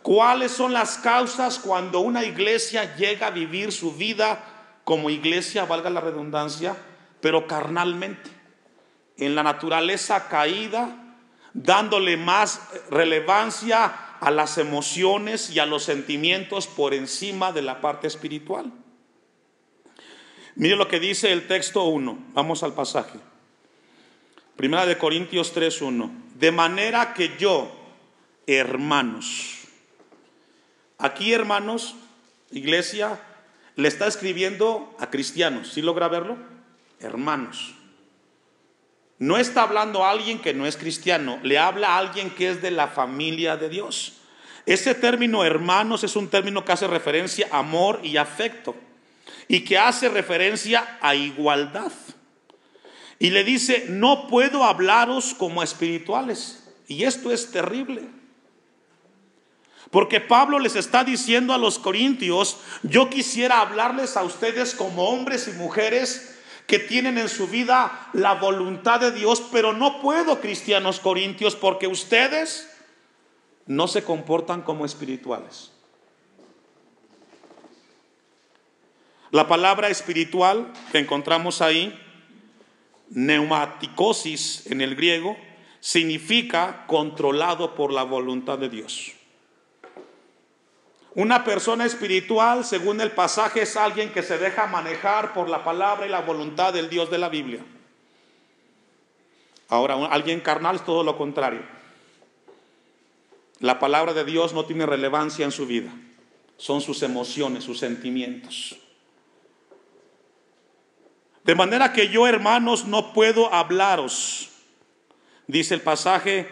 ¿Cuáles 0.02 0.52
son 0.52 0.74
las 0.74 0.98
causas 0.98 1.60
cuando 1.60 2.00
una 2.00 2.24
iglesia 2.24 2.96
llega 2.96 3.28
a 3.28 3.32
vivir 3.32 3.72
su 3.72 3.94
vida 3.94 4.44
como 4.84 5.10
iglesia, 5.10 5.66
valga 5.66 5.90
la 5.90 6.02
redundancia, 6.02 6.76
pero 7.22 7.48
carnalmente? 7.48 8.30
En 9.18 9.36
la 9.36 9.44
naturaleza 9.44 10.28
caída, 10.28 11.18
dándole 11.54 12.18
más 12.18 12.62
relevancia 12.90 13.86
a 14.20 14.32
las 14.32 14.58
emociones 14.58 15.50
y 15.50 15.60
a 15.60 15.66
los 15.66 15.84
sentimientos 15.84 16.68
por 16.68 16.94
encima 16.94 17.52
de 17.52 17.62
la 17.62 17.82
parte 17.82 18.08
espiritual. 18.08 18.72
Mire 20.56 20.76
lo 20.76 20.88
que 20.88 21.00
dice 21.00 21.32
el 21.32 21.48
texto 21.48 21.84
1. 21.84 22.18
Vamos 22.34 22.64
al 22.64 22.74
pasaje. 22.74 23.20
Primera 24.56 24.86
de 24.86 24.98
Corintios 24.98 25.54
3:1. 25.54 26.12
De 26.36 26.52
manera 26.52 27.14
que 27.14 27.36
yo, 27.38 27.72
hermanos, 28.48 29.60
aquí 30.98 31.34
hermanos, 31.34 31.96
iglesia, 32.52 33.20
le 33.76 33.88
está 33.88 34.08
escribiendo 34.08 34.96
a 35.00 35.10
cristianos. 35.10 35.74
¿Sí 35.74 35.82
logra 35.82 36.08
verlo? 36.08 36.38
Hermanos. 37.00 37.76
No 39.24 39.38
está 39.38 39.62
hablando 39.62 40.04
a 40.04 40.12
alguien 40.12 40.38
que 40.40 40.54
no 40.54 40.66
es 40.66 40.76
cristiano, 40.76 41.40
le 41.44 41.58
habla 41.58 41.96
a 41.96 41.98
alguien 41.98 42.30
que 42.30 42.50
es 42.50 42.62
de 42.62 42.72
la 42.72 42.90
familia 42.90 43.56
de 43.56 43.70
Dios. 43.70 44.16
Ese 44.66 44.94
término 44.96 45.46
hermanos 45.46 46.04
es 46.04 46.18
un 46.18 46.28
término 46.28 46.66
que 46.66 46.74
hace 46.74 46.88
referencia 46.88 47.48
a 47.50 47.60
amor 47.60 48.02
y 48.04 48.18
afecto 48.18 48.76
y 49.48 49.62
que 49.62 49.78
hace 49.78 50.10
referencia 50.10 50.98
a 51.00 51.16
igualdad. 51.16 51.94
Y 53.18 53.30
le 53.30 53.46
dice, 53.46 53.86
no 53.88 54.28
puedo 54.28 54.66
hablaros 54.66 55.34
como 55.34 55.64
espirituales. 55.64 56.68
Y 56.90 57.06
esto 57.06 57.32
es 57.32 57.50
terrible. 57.50 58.02
Porque 59.90 60.20
Pablo 60.20 60.60
les 60.60 60.76
está 60.76 61.06
diciendo 61.06 61.54
a 61.54 61.58
los 61.58 61.80
corintios, 61.80 62.58
yo 62.82 63.10
quisiera 63.10 63.62
hablarles 63.62 64.18
a 64.18 64.24
ustedes 64.24 64.76
como 64.76 65.08
hombres 65.08 65.48
y 65.48 65.52
mujeres 65.52 66.33
que 66.68 66.80
tienen 66.80 67.18
en 67.18 67.30
su 67.30 67.48
vida 67.48 68.10
la 68.14 68.36
voluntad 68.36 69.00
de 69.00 69.12
Dios, 69.12 69.44
pero 69.52 69.74
no 69.74 70.02
puedo, 70.02 70.40
cristianos 70.40 71.00
corintios, 71.00 71.56
porque 71.56 71.88
ustedes 71.88 72.70
no 73.66 73.88
se 73.88 74.04
comportan 74.04 74.62
como 74.62 74.86
espirituales. 74.86 75.72
La 79.32 79.48
palabra 79.48 79.90
espiritual 79.90 80.72
que 80.92 81.00
encontramos 81.00 81.62
ahí, 81.62 82.00
neumaticosis 83.10 84.68
en 84.68 84.82
el 84.82 84.96
griego, 84.96 85.36
significa 85.80 86.86
controlado 86.88 87.76
por 87.76 87.92
la 87.92 88.04
voluntad 88.04 88.58
de 88.60 88.70
Dios. 88.70 89.14
Una 91.16 91.44
persona 91.44 91.86
espiritual, 91.86 92.66
según 92.66 93.00
el 93.00 93.12
pasaje, 93.12 93.62
es 93.62 93.78
alguien 93.78 94.12
que 94.12 94.24
se 94.24 94.40
deja 94.40 94.66
manejar 94.66 95.34
por 95.34 95.48
la 95.48 95.64
palabra 95.64 96.08
y 96.08 96.10
la 96.10 96.22
voluntad 96.22 96.74
del 96.74 96.90
Dios 96.90 97.12
de 97.12 97.20
la 97.20 97.30
Biblia. 97.30 97.60
Ahora, 99.70 99.94
alguien 100.08 100.42
carnal 100.42 100.78
es 100.78 100.86
todo 100.86 101.04
lo 101.04 101.16
contrario. 101.16 101.62
La 103.60 103.78
palabra 103.80 104.14
de 104.14 104.26
Dios 104.26 104.54
no 104.54 104.66
tiene 104.66 104.88
relevancia 104.88 105.46
en 105.46 105.52
su 105.52 105.68
vida. 105.68 105.92
Son 106.58 106.82
sus 106.82 107.04
emociones, 107.04 107.64
sus 107.64 107.78
sentimientos. 107.80 108.76
De 111.44 111.54
manera 111.54 111.94
que 111.94 112.10
yo, 112.10 112.26
hermanos, 112.26 112.86
no 112.86 113.14
puedo 113.14 113.54
hablaros, 113.54 114.50
dice 115.46 115.76
el 115.76 115.82
pasaje, 115.82 116.48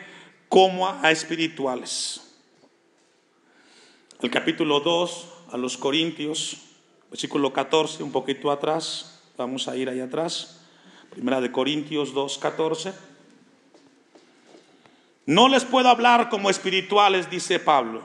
como 0.49 0.87
a 0.87 1.09
espirituales 1.11 2.30
el 4.21 4.29
capítulo 4.29 4.81
2 4.81 5.27
a 5.51 5.57
los 5.57 5.77
Corintios, 5.77 6.57
versículo 7.09 7.51
14, 7.51 8.03
un 8.03 8.11
poquito 8.11 8.51
atrás, 8.51 9.23
vamos 9.35 9.67
a 9.67 9.75
ir 9.75 9.89
ahí 9.89 9.99
atrás, 9.99 10.61
primera 11.09 11.41
de 11.41 11.51
Corintios 11.51 12.13
2, 12.13 12.37
14. 12.37 12.93
No 15.25 15.49
les 15.49 15.65
puedo 15.65 15.89
hablar 15.89 16.29
como 16.29 16.51
espirituales, 16.51 17.31
dice 17.31 17.57
Pablo. 17.57 18.03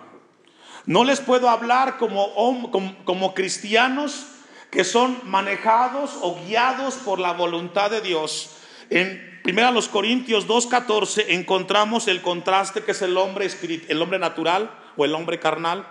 No 0.86 1.04
les 1.04 1.20
puedo 1.20 1.50
hablar 1.50 1.98
como, 1.98 2.34
como, 2.70 3.04
como 3.04 3.34
cristianos 3.34 4.26
que 4.70 4.84
son 4.84 5.20
manejados 5.24 6.12
o 6.22 6.38
guiados 6.46 6.94
por 6.94 7.18
la 7.18 7.32
voluntad 7.34 7.90
de 7.90 8.00
Dios. 8.00 8.56
En 8.88 9.40
primera 9.42 9.70
los 9.70 9.88
Corintios 9.88 10.46
2:14 10.46 11.26
encontramos 11.28 12.08
el 12.08 12.22
contraste 12.22 12.82
que 12.82 12.92
es 12.92 13.02
el 13.02 13.18
hombre 13.18 13.50
el 13.88 14.02
hombre 14.02 14.18
natural 14.18 14.70
o 14.96 15.04
el 15.04 15.14
hombre 15.14 15.38
carnal 15.38 15.86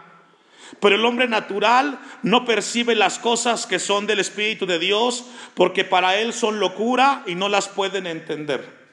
Pero 0.79 0.95
el 0.95 1.05
hombre 1.05 1.27
natural 1.27 1.99
no 2.21 2.45
percibe 2.45 2.95
las 2.95 3.19
cosas 3.19 3.65
que 3.65 3.79
son 3.79 4.07
del 4.07 4.19
Espíritu 4.19 4.65
de 4.65 4.79
Dios 4.79 5.25
porque 5.53 5.83
para 5.83 6.17
él 6.17 6.33
son 6.33 6.59
locura 6.59 7.23
y 7.25 7.35
no 7.35 7.49
las 7.49 7.67
pueden 7.67 8.07
entender. 8.07 8.85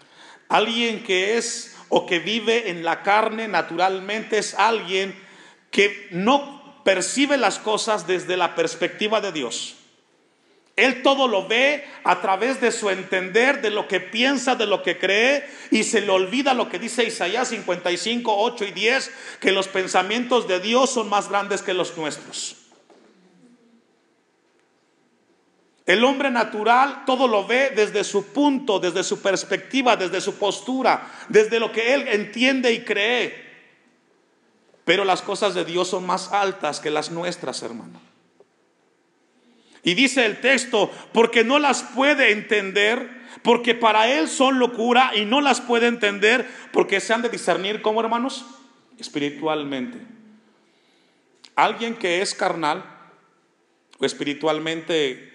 Alguien 0.49 1.03
que 1.03 1.37
es 1.37 1.77
o 1.89 2.07
que 2.07 2.19
vive 2.19 2.71
en 2.71 2.85
la 2.85 3.03
carne 3.03 3.49
naturalmente 3.49 4.39
es 4.39 4.55
alguien 4.55 5.15
que 5.71 6.09
no 6.11 6.83
percibe 6.85 7.37
las 7.37 7.59
cosas 7.59 8.07
desde 8.07 8.37
la 8.37 8.55
perspectiva 8.55 9.21
de 9.21 9.33
Dios. 9.33 9.77
Él 10.77 11.03
todo 11.03 11.29
lo 11.29 11.47
ve 11.47 11.85
a 12.03 12.21
través 12.23 12.61
de 12.61 12.73
su 12.73 12.89
entender, 12.89 13.61
de 13.61 13.71
lo 13.71 13.89
que 13.89 14.01
piensa, 14.01 14.55
de 14.55 14.67
lo 14.67 14.83
que 14.83 14.99
cree, 14.99 15.45
y 15.71 15.85
se 15.85 16.01
le 16.01 16.11
olvida 16.11 16.55
lo 16.55 16.69
que 16.69 16.79
dice 16.79 17.05
Isaías 17.05 17.49
55, 17.49 18.35
8 18.35 18.65
y 18.65 18.71
10, 18.73 19.11
que 19.41 19.53
los 19.53 19.69
pensamientos 19.69 20.49
de 20.49 20.61
Dios 20.61 20.91
son 20.91 21.11
más 21.11 21.29
grandes 21.29 21.61
que 21.61 21.75
los 21.75 21.97
nuestros. 21.97 22.57
El 25.85 26.05
hombre 26.05 26.31
natural 26.31 27.03
todo 27.05 27.27
lo 27.27 27.47
ve 27.47 27.73
desde 27.75 28.05
su 28.05 28.33
punto, 28.33 28.79
desde 28.79 29.03
su 29.03 29.21
perspectiva, 29.21 29.97
desde 29.97 30.21
su 30.21 30.37
postura, 30.37 31.13
desde 31.29 31.59
lo 31.59 31.73
que 31.73 31.93
él 31.93 32.07
entiende 32.09 32.73
y 32.73 32.85
cree. 32.85 33.51
Pero 34.85 35.05
las 35.05 35.23
cosas 35.23 35.55
de 35.55 35.65
Dios 35.65 35.89
son 35.89 36.07
más 36.07 36.33
altas 36.33 36.81
que 36.81 36.91
las 36.91 37.11
nuestras, 37.11 37.63
hermano. 37.63 38.12
Y 39.85 39.95
dice 39.95 40.25
el 40.25 40.41
texto, 40.41 40.91
porque 41.13 41.43
no 41.45 41.59
las 41.59 41.83
puede 41.83 42.31
entender, 42.31 43.23
porque 43.43 43.75
para 43.75 44.09
él 44.13 44.29
son 44.29 44.59
locura 44.59 45.13
y 45.15 45.25
no 45.25 45.41
las 45.41 45.61
puede 45.61 45.89
entender, 45.89 46.49
porque 46.73 47.01
se 47.01 47.13
han 47.13 47.23
de 47.23 47.29
discernir 47.29 47.83
como 47.83 48.01
hermanos 48.01 48.47
espiritualmente. 48.99 49.99
Alguien 51.57 51.97
que 51.97 52.23
es 52.23 52.35
carnal 52.35 52.85
o 53.99 54.05
espiritualmente, 54.05 55.33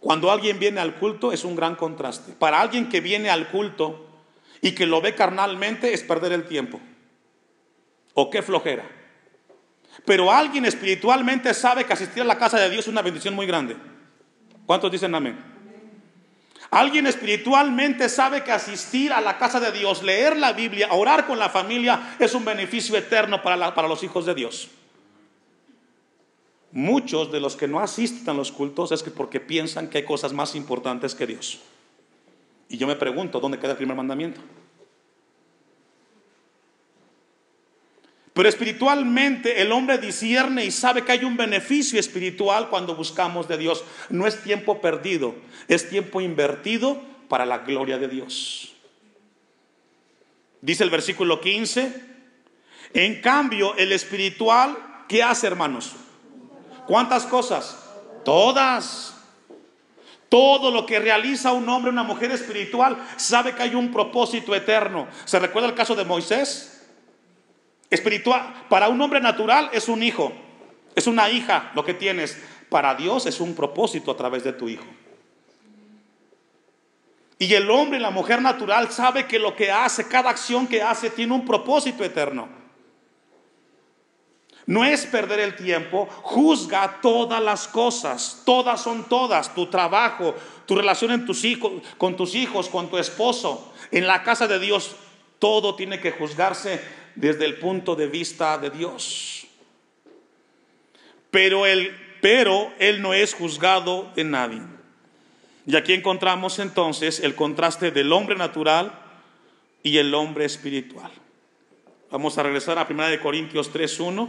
cuando 0.00 0.30
alguien 0.30 0.58
viene 0.58 0.80
al 0.80 0.96
culto 0.96 1.32
es 1.32 1.44
un 1.44 1.54
gran 1.54 1.76
contraste. 1.76 2.32
Para 2.32 2.60
alguien 2.60 2.88
que 2.88 3.00
viene 3.00 3.30
al 3.30 3.48
culto 3.48 4.08
y 4.60 4.72
que 4.72 4.86
lo 4.86 5.00
ve 5.00 5.14
carnalmente 5.14 5.94
es 5.94 6.02
perder 6.02 6.32
el 6.32 6.48
tiempo. 6.48 6.80
O 8.14 8.28
qué 8.28 8.42
flojera. 8.42 8.99
Pero 10.04 10.32
alguien 10.32 10.64
espiritualmente 10.64 11.52
sabe 11.54 11.84
que 11.84 11.92
asistir 11.92 12.22
a 12.22 12.26
la 12.26 12.38
casa 12.38 12.58
de 12.58 12.70
Dios 12.70 12.84
es 12.84 12.88
una 12.88 13.02
bendición 13.02 13.34
muy 13.34 13.46
grande. 13.46 13.76
¿Cuántos 14.66 14.90
dicen 14.90 15.14
amén? 15.14 15.38
Alguien 16.70 17.06
espiritualmente 17.08 18.08
sabe 18.08 18.44
que 18.44 18.52
asistir 18.52 19.12
a 19.12 19.20
la 19.20 19.38
casa 19.38 19.58
de 19.58 19.72
Dios, 19.72 20.04
leer 20.04 20.36
la 20.36 20.52
Biblia, 20.52 20.88
orar 20.92 21.26
con 21.26 21.38
la 21.38 21.48
familia 21.48 22.14
es 22.18 22.32
un 22.32 22.44
beneficio 22.44 22.96
eterno 22.96 23.42
para, 23.42 23.74
para 23.74 23.88
los 23.88 24.04
hijos 24.04 24.24
de 24.26 24.34
Dios. 24.34 24.68
Muchos 26.70 27.32
de 27.32 27.40
los 27.40 27.56
que 27.56 27.66
no 27.66 27.80
asisten 27.80 28.28
a 28.28 28.34
los 28.34 28.52
cultos 28.52 28.92
es 28.92 29.02
que 29.02 29.10
porque 29.10 29.40
piensan 29.40 29.88
que 29.88 29.98
hay 29.98 30.04
cosas 30.04 30.32
más 30.32 30.54
importantes 30.54 31.16
que 31.16 31.26
Dios. 31.26 31.58
Y 32.68 32.78
yo 32.78 32.86
me 32.86 32.94
pregunto, 32.94 33.40
¿dónde 33.40 33.58
queda 33.58 33.72
el 33.72 33.76
primer 33.76 33.96
mandamiento? 33.96 34.40
Pero 38.40 38.48
espiritualmente 38.48 39.60
el 39.60 39.70
hombre 39.70 39.98
discierne 39.98 40.64
y 40.64 40.70
sabe 40.70 41.04
que 41.04 41.12
hay 41.12 41.24
un 41.24 41.36
beneficio 41.36 42.00
espiritual 42.00 42.70
cuando 42.70 42.96
buscamos 42.96 43.46
de 43.48 43.58
Dios. 43.58 43.84
No 44.08 44.26
es 44.26 44.42
tiempo 44.42 44.80
perdido, 44.80 45.34
es 45.68 45.90
tiempo 45.90 46.22
invertido 46.22 47.02
para 47.28 47.44
la 47.44 47.58
gloria 47.58 47.98
de 47.98 48.08
Dios. 48.08 48.72
Dice 50.62 50.84
el 50.84 50.88
versículo 50.88 51.38
15, 51.42 52.02
en 52.94 53.20
cambio 53.20 53.76
el 53.76 53.92
espiritual, 53.92 55.04
¿qué 55.06 55.22
hace 55.22 55.46
hermanos? 55.46 55.92
¿Cuántas 56.86 57.26
cosas? 57.26 57.78
Todas. 58.24 59.16
Todo 60.30 60.70
lo 60.70 60.86
que 60.86 60.98
realiza 60.98 61.52
un 61.52 61.68
hombre, 61.68 61.90
una 61.90 62.04
mujer 62.04 62.30
espiritual, 62.30 63.06
sabe 63.18 63.54
que 63.54 63.64
hay 63.64 63.74
un 63.74 63.92
propósito 63.92 64.54
eterno. 64.54 65.08
¿Se 65.26 65.38
recuerda 65.38 65.68
el 65.68 65.74
caso 65.74 65.94
de 65.94 66.06
Moisés? 66.06 66.79
Espiritual, 67.90 68.66
para 68.68 68.88
un 68.88 69.00
hombre 69.00 69.20
natural 69.20 69.68
es 69.72 69.88
un 69.88 70.02
hijo, 70.02 70.32
es 70.94 71.08
una 71.08 71.28
hija 71.28 71.72
lo 71.74 71.84
que 71.84 71.94
tienes. 71.94 72.40
Para 72.68 72.94
Dios 72.94 73.26
es 73.26 73.40
un 73.40 73.56
propósito 73.56 74.12
a 74.12 74.16
través 74.16 74.44
de 74.44 74.52
tu 74.52 74.68
hijo. 74.68 74.86
Y 77.36 77.52
el 77.54 77.68
hombre 77.70 77.98
y 77.98 78.02
la 78.02 78.10
mujer 78.10 78.40
natural 78.40 78.92
sabe 78.92 79.26
que 79.26 79.38
lo 79.38 79.56
que 79.56 79.72
hace, 79.72 80.06
cada 80.06 80.30
acción 80.30 80.68
que 80.68 80.82
hace, 80.82 81.10
tiene 81.10 81.34
un 81.34 81.44
propósito 81.44 82.04
eterno. 82.04 82.48
No 84.66 84.84
es 84.84 85.06
perder 85.06 85.40
el 85.40 85.56
tiempo, 85.56 86.06
juzga 86.22 87.00
todas 87.00 87.42
las 87.42 87.66
cosas, 87.66 88.42
todas 88.44 88.80
son 88.80 89.08
todas, 89.08 89.52
tu 89.52 89.66
trabajo, 89.66 90.34
tu 90.66 90.76
relación 90.76 91.10
en 91.10 91.26
tus 91.26 91.44
hijos, 91.44 91.72
con 91.98 92.14
tus 92.14 92.36
hijos, 92.36 92.68
con 92.68 92.88
tu 92.88 92.98
esposo, 92.98 93.72
en 93.90 94.06
la 94.06 94.22
casa 94.22 94.46
de 94.46 94.60
Dios, 94.60 94.94
todo 95.40 95.74
tiene 95.74 95.98
que 95.98 96.12
juzgarse 96.12 96.80
desde 97.14 97.44
el 97.44 97.58
punto 97.58 97.94
de 97.94 98.06
vista 98.06 98.58
de 98.58 98.70
Dios. 98.70 99.46
Pero 101.30 101.66
él, 101.66 101.96
pero 102.20 102.72
él 102.78 103.02
no 103.02 103.14
es 103.14 103.34
juzgado 103.34 104.10
de 104.14 104.24
nadie. 104.24 104.62
Y 105.66 105.76
aquí 105.76 105.92
encontramos 105.92 106.58
entonces 106.58 107.20
el 107.20 107.34
contraste 107.34 107.90
del 107.90 108.12
hombre 108.12 108.36
natural 108.36 108.92
y 109.82 109.98
el 109.98 110.12
hombre 110.14 110.44
espiritual. 110.44 111.10
Vamos 112.10 112.36
a 112.38 112.42
regresar 112.42 112.78
a 112.78 112.86
1 112.88 113.20
Corintios 113.22 113.72
3.1. 113.72 114.28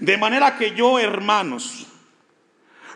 De 0.00 0.18
manera 0.18 0.58
que 0.58 0.74
yo, 0.74 0.98
hermanos, 0.98 1.86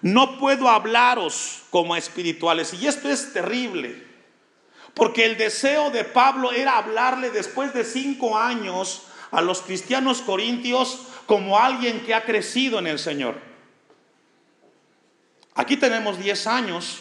no 0.03 0.39
puedo 0.39 0.69
hablaros 0.69 1.63
como 1.71 1.97
espirituales. 1.97 2.75
Y 2.75 2.87
esto 2.87 3.09
es 3.09 3.33
terrible. 3.33 4.06
Porque 4.97 5.27
el 5.27 5.37
deseo 5.37 5.91
de 5.91 6.05
Pablo 6.05 6.53
era 6.53 6.79
hablarle 6.79 7.31
después 7.31 7.75
de 7.75 7.85
cinco 7.85 8.39
años 8.39 9.03
a 9.31 9.43
los 9.43 9.61
cristianos 9.61 10.23
corintios 10.23 11.09
como 11.27 11.59
alguien 11.59 12.01
que 12.01 12.15
ha 12.15 12.25
crecido 12.25 12.79
en 12.79 12.87
el 12.87 12.99
Señor. 12.99 13.39
Aquí 15.55 15.77
tenemos 15.77 16.19
diez 16.19 16.47
años 16.47 17.01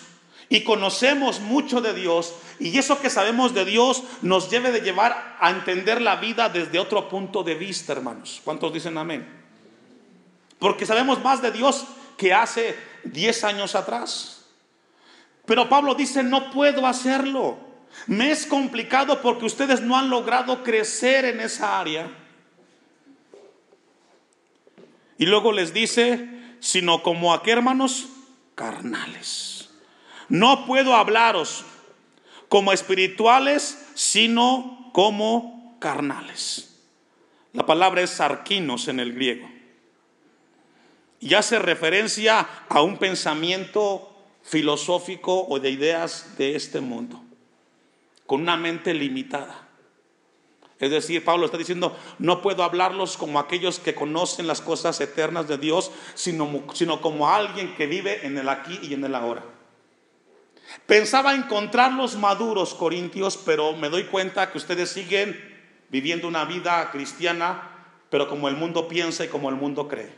y 0.49 0.65
conocemos 0.65 1.39
mucho 1.39 1.79
de 1.79 1.93
Dios 1.93 2.35
y 2.59 2.77
eso 2.77 2.99
que 2.99 3.09
sabemos 3.09 3.53
de 3.53 3.63
Dios 3.63 4.03
nos 4.21 4.49
debe 4.49 4.73
de 4.73 4.81
llevar 4.81 5.37
a 5.39 5.49
entender 5.49 6.01
la 6.01 6.17
vida 6.17 6.49
desde 6.49 6.79
otro 6.79 7.07
punto 7.07 7.43
de 7.43 7.55
vista, 7.55 7.93
hermanos. 7.93 8.41
¿Cuántos 8.43 8.73
dicen 8.73 8.97
amén? 8.97 9.25
Porque 10.59 10.85
sabemos 10.85 11.23
más 11.23 11.41
de 11.41 11.51
Dios 11.51 11.85
que 12.17 12.33
hace 12.33 12.77
diez 13.05 13.45
años 13.45 13.73
atrás. 13.73 14.47
Pero 15.45 15.69
Pablo 15.69 15.95
dice, 15.95 16.23
no 16.23 16.51
puedo 16.51 16.85
hacerlo. 16.85 17.64
Me 18.07 18.31
es 18.31 18.45
complicado 18.45 19.21
porque 19.21 19.45
ustedes 19.45 19.81
no 19.81 19.97
han 19.97 20.09
logrado 20.09 20.63
crecer 20.63 21.25
en 21.25 21.39
esa 21.39 21.79
área. 21.79 22.09
Y 25.17 25.25
luego 25.25 25.51
les 25.51 25.73
dice, 25.73 26.29
sino 26.59 27.01
como 27.01 27.33
a 27.33 27.41
qué 27.41 27.51
hermanos 27.51 28.09
carnales. 28.53 29.69
No 30.29 30.65
puedo 30.65 30.95
hablaros 30.95 31.65
como 32.47 32.73
espirituales, 32.73 33.87
sino 33.95 34.91
como 34.93 35.77
carnales. 35.79 36.79
La 37.53 37.65
palabra 37.65 38.01
es 38.01 38.11
sarquinos 38.11 38.87
en 38.87 38.99
el 38.99 39.13
griego. 39.13 39.49
Y 41.19 41.33
hace 41.33 41.57
referencia 41.57 42.47
a 42.69 42.81
un 42.81 42.97
pensamiento 42.97 44.11
filosófico 44.43 45.47
o 45.47 45.59
de 45.59 45.71
ideas 45.71 46.37
de 46.37 46.55
este 46.55 46.81
mundo 46.81 47.24
con 48.25 48.41
una 48.41 48.57
mente 48.57 48.93
limitada. 48.93 49.65
Es 50.79 50.91
decir, 50.91 51.23
Pablo 51.23 51.45
está 51.45 51.57
diciendo, 51.57 51.97
no 52.19 52.41
puedo 52.41 52.63
hablarlos 52.63 53.15
como 53.15 53.39
aquellos 53.39 53.79
que 53.79 53.95
conocen 53.95 54.45
las 54.45 54.61
cosas 54.61 54.99
eternas 54.99 55.47
de 55.47 55.57
Dios, 55.57 55.91
sino, 56.15 56.65
sino 56.73 56.99
como 56.99 57.29
alguien 57.29 57.75
que 57.75 57.87
vive 57.87 58.25
en 58.25 58.37
el 58.37 58.49
aquí 58.49 58.77
y 58.81 58.93
en 58.93 59.05
el 59.05 59.15
ahora. 59.15 59.43
Pensaba 60.85 61.33
encontrarlos 61.33 62.17
maduros, 62.17 62.73
corintios, 62.73 63.37
pero 63.37 63.73
me 63.73 63.89
doy 63.89 64.05
cuenta 64.05 64.51
que 64.51 64.57
ustedes 64.57 64.89
siguen 64.89 65.39
viviendo 65.89 66.27
una 66.27 66.43
vida 66.43 66.91
cristiana, 66.91 67.71
pero 68.09 68.27
como 68.27 68.49
el 68.49 68.57
mundo 68.57 68.87
piensa 68.87 69.23
y 69.23 69.29
como 69.29 69.49
el 69.49 69.55
mundo 69.55 69.87
cree. 69.87 70.11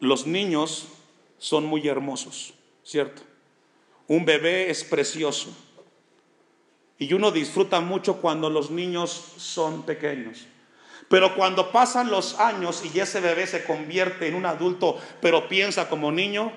Los 0.00 0.26
niños 0.26 0.88
son 1.38 1.66
muy 1.66 1.86
hermosos, 1.86 2.54
¿cierto? 2.84 3.27
Un 4.08 4.24
bebé 4.24 4.70
es 4.70 4.82
precioso. 4.82 5.56
Y 6.98 7.12
uno 7.12 7.30
disfruta 7.30 7.80
mucho 7.80 8.20
cuando 8.20 8.50
los 8.50 8.70
niños 8.70 9.10
son 9.36 9.86
pequeños. 9.86 10.46
Pero 11.08 11.34
cuando 11.36 11.70
pasan 11.70 12.10
los 12.10 12.38
años 12.40 12.82
y 12.92 12.98
ese 12.98 13.20
bebé 13.20 13.46
se 13.46 13.64
convierte 13.64 14.26
en 14.26 14.34
un 14.34 14.44
adulto, 14.44 14.98
pero 15.22 15.48
piensa 15.48 15.88
como 15.88 16.10
niño, 16.10 16.52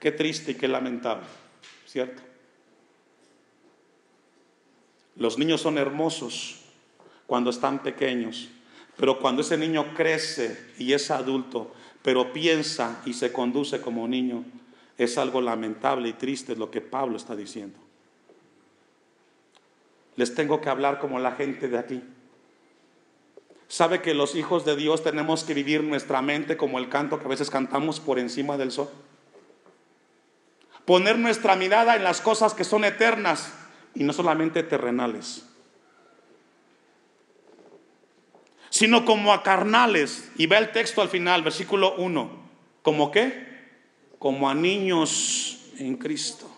qué 0.00 0.10
triste 0.10 0.52
y 0.52 0.54
qué 0.56 0.68
lamentable, 0.68 1.24
¿cierto? 1.86 2.22
Los 5.16 5.38
niños 5.38 5.60
son 5.60 5.78
hermosos, 5.78 6.64
cuando 7.26 7.50
están 7.50 7.82
pequeños. 7.82 8.48
Pero 8.96 9.18
cuando 9.18 9.42
ese 9.42 9.56
niño 9.56 9.94
crece 9.94 10.72
y 10.78 10.92
es 10.92 11.10
adulto, 11.10 11.74
pero 12.02 12.32
piensa 12.32 13.00
y 13.06 13.14
se 13.14 13.32
conduce 13.32 13.80
como 13.80 14.06
niño, 14.06 14.44
es 14.98 15.18
algo 15.18 15.40
lamentable 15.40 16.08
y 16.08 16.12
triste 16.12 16.56
lo 16.56 16.70
que 16.70 16.80
Pablo 16.80 17.16
está 17.16 17.34
diciendo. 17.34 17.78
Les 20.16 20.34
tengo 20.34 20.60
que 20.60 20.68
hablar 20.68 21.00
como 21.00 21.18
la 21.18 21.32
gente 21.32 21.68
de 21.68 21.78
aquí. 21.78 22.02
¿Sabe 23.66 24.02
que 24.02 24.14
los 24.14 24.36
hijos 24.36 24.64
de 24.64 24.76
Dios 24.76 25.02
tenemos 25.02 25.42
que 25.42 25.54
vivir 25.54 25.82
nuestra 25.82 26.22
mente 26.22 26.56
como 26.56 26.78
el 26.78 26.88
canto 26.88 27.18
que 27.18 27.24
a 27.24 27.28
veces 27.28 27.50
cantamos 27.50 27.98
por 27.98 28.18
encima 28.18 28.56
del 28.56 28.70
sol? 28.70 28.88
Poner 30.84 31.18
nuestra 31.18 31.56
mirada 31.56 31.96
en 31.96 32.04
las 32.04 32.20
cosas 32.20 32.54
que 32.54 32.62
son 32.62 32.84
eternas 32.84 33.52
y 33.94 34.04
no 34.04 34.12
solamente 34.12 34.62
terrenales. 34.62 35.46
Sino 38.70 39.04
como 39.04 39.32
a 39.32 39.42
carnales. 39.42 40.30
Y 40.36 40.46
ve 40.46 40.58
el 40.58 40.72
texto 40.72 41.00
al 41.00 41.08
final, 41.08 41.42
versículo 41.42 41.94
1. 41.96 42.30
¿Como 42.82 43.10
qué? 43.10 43.53
Como 44.24 44.48
a 44.48 44.54
niños 44.54 45.58
en 45.78 45.98
Cristo. 45.98 46.50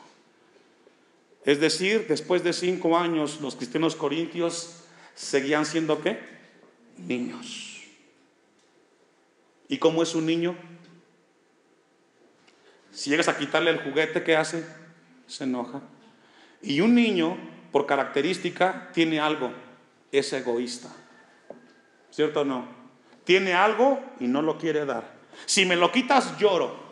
Es 1.45 1.59
decir, 1.59 2.07
después 2.07 2.45
de 2.45 2.53
cinco 2.53 2.97
años, 2.97 3.41
los 3.41 3.57
cristianos 3.57 3.97
corintios 3.97 4.85
seguían 5.17 5.67
siendo 5.67 6.01
qué? 6.01 6.17
Niños. 6.97 7.83
¿Y 9.67 9.79
cómo 9.79 10.05
es 10.05 10.15
un 10.15 10.27
niño? 10.27 10.55
Si 12.93 13.11
llegas 13.11 13.27
a 13.27 13.37
quitarle 13.37 13.73
el 13.73 13.83
juguete, 13.83 14.23
¿qué 14.23 14.37
hace? 14.37 14.65
Se 15.27 15.43
enoja. 15.43 15.83
Y 16.63 16.83
un 16.83 16.95
niño, 16.95 17.37
por 17.73 17.85
característica, 17.85 18.93
tiene 18.95 19.19
algo, 19.19 19.51
es 20.13 20.33
egoísta. 20.33 20.95
¿Cierto 22.13 22.43
o 22.43 22.45
no? 22.45 22.69
Tiene 23.25 23.55
algo 23.55 24.01
y 24.21 24.29
no 24.29 24.41
lo 24.41 24.57
quiere 24.57 24.85
dar. 24.85 25.17
Si 25.47 25.67
me 25.67 25.75
lo 25.75 25.91
quitas, 25.91 26.39
lloro. 26.39 26.86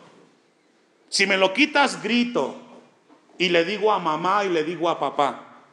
Si 1.09 1.27
me 1.27 1.37
lo 1.37 1.53
quitas, 1.53 2.01
grito 2.01 2.55
y 3.37 3.49
le 3.49 3.65
digo 3.65 3.91
a 3.91 3.99
mamá 3.99 4.45
y 4.45 4.49
le 4.49 4.63
digo 4.63 4.89
a 4.89 4.99
papá. 4.99 5.63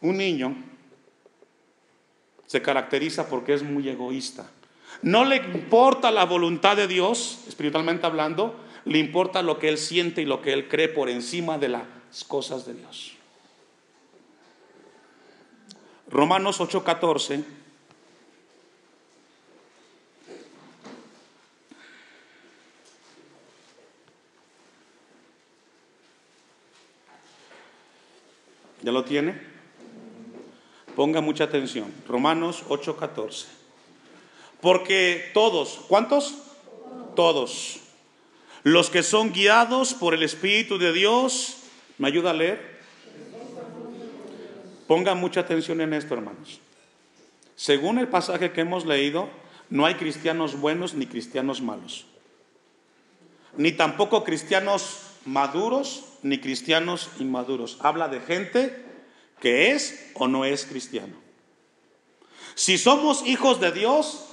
Un 0.00 0.16
niño 0.16 0.56
se 2.46 2.60
caracteriza 2.60 3.28
porque 3.28 3.54
es 3.54 3.62
muy 3.62 3.88
egoísta. 3.88 4.50
No 5.00 5.24
le 5.24 5.36
importa 5.36 6.10
la 6.10 6.24
voluntad 6.24 6.76
de 6.76 6.86
Dios, 6.86 7.44
espiritualmente 7.48 8.06
hablando, 8.06 8.54
le 8.84 8.98
importa 8.98 9.42
lo 9.42 9.58
que 9.58 9.68
él 9.68 9.78
siente 9.78 10.22
y 10.22 10.26
lo 10.26 10.42
que 10.42 10.52
él 10.52 10.68
cree 10.68 10.88
por 10.88 11.08
encima 11.08 11.56
de 11.58 11.68
las 11.68 11.84
cosas 12.28 12.66
de 12.66 12.74
Dios. 12.74 13.14
Romanos 16.10 16.60
8:14 16.60 17.61
¿Ya 28.82 28.92
lo 28.92 29.04
tiene? 29.04 29.40
Ponga 30.96 31.20
mucha 31.20 31.44
atención. 31.44 31.92
Romanos 32.06 32.64
8:14. 32.68 33.46
Porque 34.60 35.30
todos, 35.34 35.80
¿cuántos? 35.88 36.34
Todos. 37.16 37.80
Los 38.62 38.90
que 38.90 39.02
son 39.02 39.32
guiados 39.32 39.94
por 39.94 40.14
el 40.14 40.22
Espíritu 40.22 40.78
de 40.78 40.92
Dios, 40.92 41.56
¿me 41.98 42.08
ayuda 42.08 42.30
a 42.30 42.34
leer? 42.34 42.80
Ponga 44.86 45.14
mucha 45.14 45.40
atención 45.40 45.80
en 45.80 45.94
esto, 45.94 46.14
hermanos. 46.14 46.60
Según 47.56 47.98
el 47.98 48.08
pasaje 48.08 48.52
que 48.52 48.60
hemos 48.60 48.86
leído, 48.86 49.28
no 49.70 49.86
hay 49.86 49.94
cristianos 49.94 50.60
buenos 50.60 50.94
ni 50.94 51.06
cristianos 51.06 51.60
malos. 51.60 52.06
Ni 53.56 53.72
tampoco 53.72 54.22
cristianos 54.22 55.00
maduros 55.24 56.04
ni 56.22 56.38
cristianos 56.38 57.10
inmaduros. 57.18 57.78
Habla 57.80 58.08
de 58.08 58.20
gente 58.20 58.84
que 59.40 59.72
es 59.72 60.10
o 60.14 60.28
no 60.28 60.44
es 60.44 60.64
cristiano. 60.64 61.14
Si 62.54 62.78
somos 62.78 63.26
hijos 63.26 63.60
de 63.60 63.72
Dios, 63.72 64.26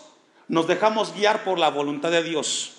nos 0.48 0.68
dejamos 0.68 1.14
guiar 1.16 1.44
por 1.44 1.58
la 1.58 1.70
voluntad 1.70 2.12
de 2.12 2.24
Dios. 2.24 2.74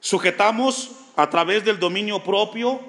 Sujetamos 0.00 0.92
a 1.16 1.28
través 1.28 1.64
del 1.64 1.78
dominio 1.78 2.22
propio 2.24 2.80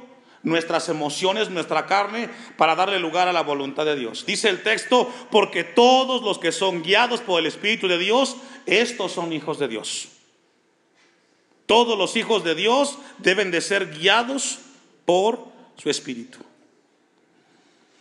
nuestras 0.43 0.89
emociones, 0.89 1.49
nuestra 1.49 1.85
carne, 1.85 2.29
para 2.57 2.75
darle 2.75 2.99
lugar 2.99 3.27
a 3.27 3.33
la 3.33 3.43
voluntad 3.43 3.85
de 3.85 3.95
Dios. 3.95 4.25
Dice 4.25 4.49
el 4.49 4.63
texto, 4.63 5.11
porque 5.29 5.63
todos 5.63 6.23
los 6.23 6.39
que 6.39 6.51
son 6.51 6.81
guiados 6.81 7.21
por 7.21 7.39
el 7.39 7.45
Espíritu 7.45 7.87
de 7.87 7.97
Dios, 7.97 8.37
estos 8.65 9.11
son 9.11 9.33
hijos 9.33 9.59
de 9.59 9.67
Dios. 9.67 10.09
Todos 11.71 11.97
los 11.97 12.17
hijos 12.17 12.43
de 12.43 12.53
Dios 12.53 12.97
deben 13.19 13.49
de 13.49 13.61
ser 13.61 13.97
guiados 13.97 14.59
por 15.05 15.39
su 15.77 15.89
espíritu. 15.89 16.39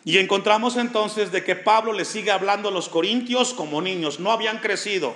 Y 0.04 0.18
encontramos 0.18 0.76
entonces 0.76 1.30
de 1.30 1.44
que 1.44 1.54
Pablo 1.54 1.92
le 1.92 2.04
sigue 2.04 2.32
hablando 2.32 2.70
a 2.70 2.72
los 2.72 2.88
corintios 2.88 3.54
como 3.54 3.80
niños, 3.80 4.18
no 4.18 4.32
habían 4.32 4.58
crecido, 4.58 5.14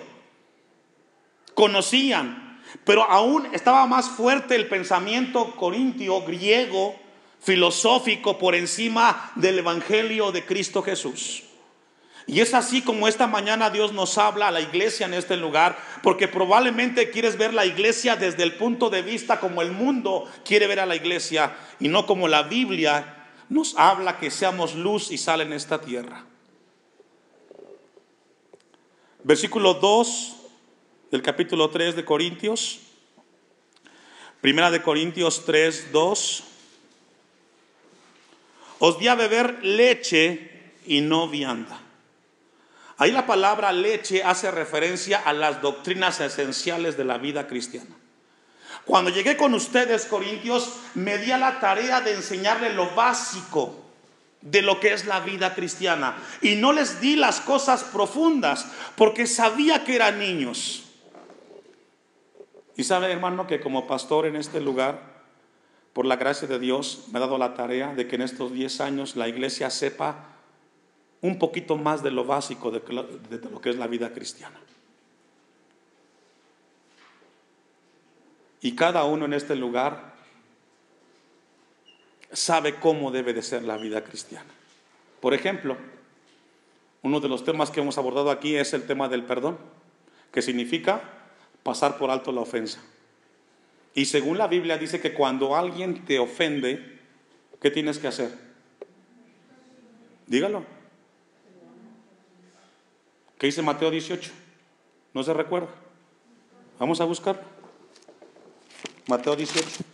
conocían, 1.55 2.62
pero 2.85 3.03
aún 3.03 3.49
estaba 3.53 3.88
más 3.88 4.09
fuerte 4.09 4.55
el 4.55 4.69
pensamiento 4.69 5.57
corintio, 5.57 6.23
griego, 6.23 6.95
filosófico 7.40 8.38
por 8.38 8.55
encima 8.55 9.33
del 9.35 9.59
Evangelio 9.59 10.31
de 10.31 10.47
Cristo 10.47 10.81
Jesús. 10.81 11.43
Y 12.26 12.40
es 12.40 12.54
así 12.54 12.80
como 12.80 13.06
esta 13.06 13.26
mañana 13.26 13.68
Dios 13.68 13.92
nos 13.92 14.16
habla 14.16 14.48
a 14.48 14.50
la 14.50 14.62
iglesia 14.62 15.04
en 15.04 15.12
este 15.12 15.37
lugar, 15.37 15.78
porque 16.02 16.26
probablemente 16.26 17.10
quieres 17.10 17.37
ver 17.37 17.52
la 17.52 17.66
iglesia 17.66 18.16
desde 18.16 18.42
el 18.42 18.54
punto 18.54 18.88
de 18.88 19.02
vista 19.02 19.40
como 19.40 19.60
el 19.60 19.72
mundo 19.72 20.30
quiere 20.44 20.66
ver 20.66 20.80
a 20.80 20.87
la 20.87 20.96
iglesia 20.96 21.54
y 21.80 21.88
no 21.88 22.06
como 22.06 22.26
la 22.26 22.44
Biblia 22.44 23.28
nos 23.50 23.76
habla 23.76 24.18
que 24.18 24.30
seamos 24.30 24.74
luz 24.74 25.10
y 25.10 25.18
sal 25.18 25.42
en 25.42 25.52
esta 25.52 25.82
tierra. 25.82 26.24
Versículo 29.22 29.74
2 29.74 30.37
del 31.10 31.20
capítulo 31.20 31.68
3 31.68 31.94
de 31.94 32.04
Corintios. 32.06 32.80
Primera 34.40 34.70
de 34.70 34.80
Corintios 34.80 35.44
3, 35.44 35.92
2. 35.92 36.44
Os 38.78 38.98
di 38.98 39.08
a 39.08 39.14
beber 39.14 39.62
leche 39.62 40.72
y 40.87 41.02
no 41.02 41.28
vianda 41.28 41.84
Ahí 42.96 43.11
la 43.11 43.26
palabra 43.26 43.72
leche 43.72 44.22
hace 44.22 44.50
referencia 44.50 45.18
a 45.18 45.33
las 45.33 45.61
doctrinas 45.61 46.20
esenciales 46.20 46.96
de 46.96 47.04
la 47.04 47.18
vida 47.18 47.46
cristiana. 47.46 47.90
Cuando 48.85 49.11
llegué 49.11 49.37
con 49.37 49.54
ustedes, 49.54 50.04
Corintios, 50.07 50.76
me 50.94 51.18
di 51.18 51.33
a 51.33 51.38
la 51.38 51.59
tarea 51.59 52.00
de 52.00 52.14
enseñarle 52.14 52.72
lo 52.72 52.94
básico 52.94 53.85
de 54.42 54.61
lo 54.61 54.78
que 54.78 54.92
es 54.92 55.07
la 55.07 55.20
vida 55.20 55.54
cristiana. 55.54 56.16
Y 56.42 56.57
no 56.57 56.72
les 56.72 57.00
di 57.00 57.16
las 57.16 57.40
cosas 57.40 57.83
profundas 57.83 58.66
porque 58.96 59.26
sabía 59.26 59.85
que 59.85 59.96
eran 59.96 60.18
niños. 60.18 60.85
Y 62.76 62.85
sabe, 62.85 63.11
hermano, 63.11 63.46
que 63.46 63.61
como 63.61 63.87
pastor 63.87 64.26
en 64.26 64.37
este 64.37 64.61
lugar, 64.61 65.14
por 65.92 66.04
la 66.04 66.16
gracia 66.16 66.46
de 66.46 66.59
Dios, 66.59 67.04
me 67.11 67.18
ha 67.18 67.20
dado 67.20 67.38
la 67.38 67.54
tarea 67.54 67.94
de 67.94 68.07
que 68.07 68.16
en 68.16 68.22
estos 68.22 68.52
10 68.52 68.80
años 68.80 69.16
la 69.16 69.28
iglesia 69.28 69.70
sepa 69.70 70.34
un 71.24 71.38
poquito 71.38 71.78
más 71.78 72.02
de 72.02 72.10
lo 72.10 72.26
básico 72.26 72.70
de, 72.70 72.82
lo 73.50 73.58
que 73.58 73.70
es 73.70 73.76
la 73.76 73.87
vida 73.87 74.12
cristiana. 74.12 74.60
Y 78.60 78.76
cada 78.76 79.04
uno 79.04 79.24
en 79.24 79.32
este 79.32 79.56
lugar 79.56 80.12
sabe 82.30 82.74
cómo 82.74 83.10
debe 83.10 83.32
de 83.32 83.40
ser 83.40 83.62
la 83.62 83.78
vida 83.78 84.04
cristiana. 84.04 84.50
Por 85.22 85.32
ejemplo, 85.32 85.78
uno 87.00 87.20
de 87.20 87.28
los 87.30 87.42
temas 87.42 87.70
que 87.70 87.80
hemos 87.80 87.96
abordado 87.96 88.30
aquí 88.30 88.56
es 88.56 88.74
el 88.74 88.87
tema 88.87 89.08
del 89.08 89.24
perdón, 89.24 89.56
que 90.30 90.42
significa 90.42 91.00
pasar 91.62 91.96
por 91.96 92.10
alto 92.10 92.32
la 92.32 92.42
ofensa. 92.42 92.82
Y 93.94 94.04
según 94.04 94.37
la 94.37 94.46
Biblia 94.46 94.76
dice 94.76 95.00
que 95.00 95.14
cuando 95.14 95.56
alguien 95.56 96.04
te 96.04 96.18
ofende, 96.18 96.98
¿qué 97.62 97.70
tienes 97.70 97.98
que 97.98 98.08
hacer? 98.08 98.30
Dígalo. 100.26 100.84
¿Qué 103.38 103.47
dice 103.47 103.62
Mateo 103.62 103.90
18? 103.90 104.31
¿No 105.12 105.23
se 105.23 105.35
recuerda? 105.35 105.68
Vamos 106.79 107.01
a 107.01 107.05
buscar. 107.05 107.42
Mateo 109.07 109.37
18. 109.37 109.85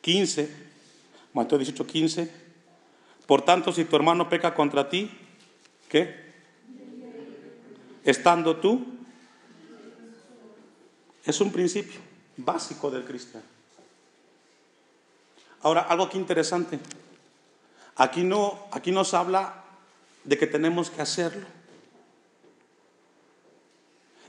Quince, 0.00 0.48
Mateo 1.34 1.58
18, 1.58 1.86
15. 1.86 2.47
Por 3.28 3.42
tanto, 3.42 3.72
si 3.72 3.84
tu 3.84 3.94
hermano 3.94 4.26
peca 4.26 4.54
contra 4.54 4.88
ti, 4.88 5.10
¿qué? 5.86 6.32
Estando 8.02 8.56
tú, 8.56 8.86
es 11.26 11.38
un 11.42 11.52
principio 11.52 12.00
básico 12.38 12.90
del 12.90 13.04
cristiano. 13.04 13.44
Ahora, 15.60 15.82
algo 15.82 16.04
aquí 16.04 16.16
interesante. 16.16 16.78
Aquí 17.96 18.22
no, 18.24 18.66
aquí 18.70 18.92
nos 18.92 19.12
habla 19.12 19.62
de 20.24 20.38
que 20.38 20.46
tenemos 20.46 20.88
que 20.88 21.02
hacerlo. 21.02 21.46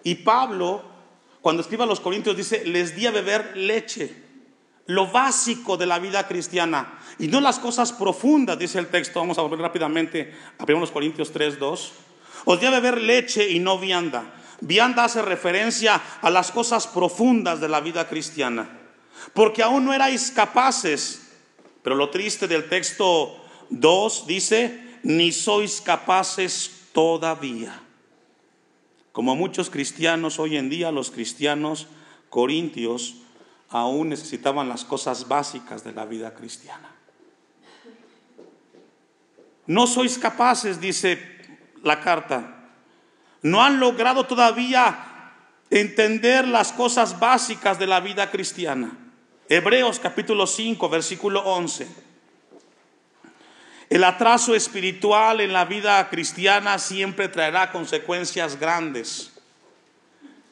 Y 0.04 0.16
Pablo, 0.16 0.84
cuando 1.40 1.62
escribe 1.62 1.84
a 1.84 1.86
los 1.86 2.02
Corintios, 2.02 2.36
dice, 2.36 2.66
les 2.66 2.98
di 2.98 3.06
a 3.06 3.12
beber 3.12 3.56
leche, 3.56 4.14
lo 4.90 5.06
básico 5.06 5.78
de 5.78 5.86
la 5.86 6.00
vida 6.00 6.28
cristiana, 6.28 7.00
y 7.20 7.28
no 7.28 7.42
las 7.42 7.60
cosas 7.60 7.94
profundas, 7.94 8.58
dice 8.58 8.80
el 8.80 8.88
texto. 8.88 9.20
Vamos 9.20 9.38
a 9.38 9.44
volver 9.44 9.60
rápidamente 9.60 10.34
a 10.58 10.64
1 10.64 10.92
Corintios 10.92 11.32
3, 11.32 11.60
2. 11.60 11.92
Os 12.46 12.64
a 12.64 12.70
beber 12.72 13.00
leche 13.00 13.48
y 13.50 13.60
no 13.60 13.78
vianda. 13.78 14.34
Vianda 14.62 15.04
hace 15.04 15.22
referencia 15.22 16.02
a 16.22 16.30
las 16.32 16.52
cosas 16.52 16.88
profundas 16.88 17.62
de 17.62 17.70
la 17.70 17.82
vida 17.82 18.10
cristiana, 18.10 18.68
porque 19.34 19.62
aún 19.62 19.86
no 19.86 19.94
erais 19.94 20.32
capaces, 20.32 21.34
pero 21.84 21.96
lo 21.96 22.10
triste 22.10 22.48
del 22.48 22.68
texto 22.68 23.38
2 23.70 24.26
dice, 24.26 24.98
ni 25.04 25.32
sois 25.32 25.82
capaces 25.82 26.88
todavía. 26.94 27.80
Como 29.12 29.36
muchos 29.36 29.70
cristianos 29.70 30.40
hoy 30.40 30.58
en 30.58 30.72
día, 30.72 30.92
los 30.92 31.12
cristianos 31.12 31.86
corintios 32.30 33.18
aún 33.70 34.10
necesitaban 34.10 34.68
las 34.68 34.84
cosas 34.84 35.28
básicas 35.28 35.84
de 35.84 35.92
la 35.94 36.06
vida 36.06 36.34
cristiana. 36.34 36.90
No 39.68 39.86
sois 39.86 40.18
capaces, 40.18 40.82
dice 40.82 41.38
la 41.84 42.00
carta, 42.00 42.72
no 43.42 43.64
han 43.64 43.80
logrado 43.80 44.26
todavía 44.26 45.34
entender 45.70 46.48
las 46.48 46.72
cosas 46.72 47.20
básicas 47.20 47.78
de 47.78 47.86
la 47.86 48.00
vida 48.00 48.32
cristiana. 48.32 48.92
Hebreos 49.48 50.00
capítulo 50.00 50.48
5, 50.48 50.90
versículo 50.90 51.42
11. 51.42 51.88
El 53.90 54.04
atraso 54.04 54.54
espiritual 54.54 55.42
en 55.42 55.54
la 55.54 55.66
vida 55.66 56.08
cristiana 56.10 56.78
siempre 56.78 57.28
traerá 57.28 57.72
consecuencias 57.72 58.60
grandes. 58.60 59.32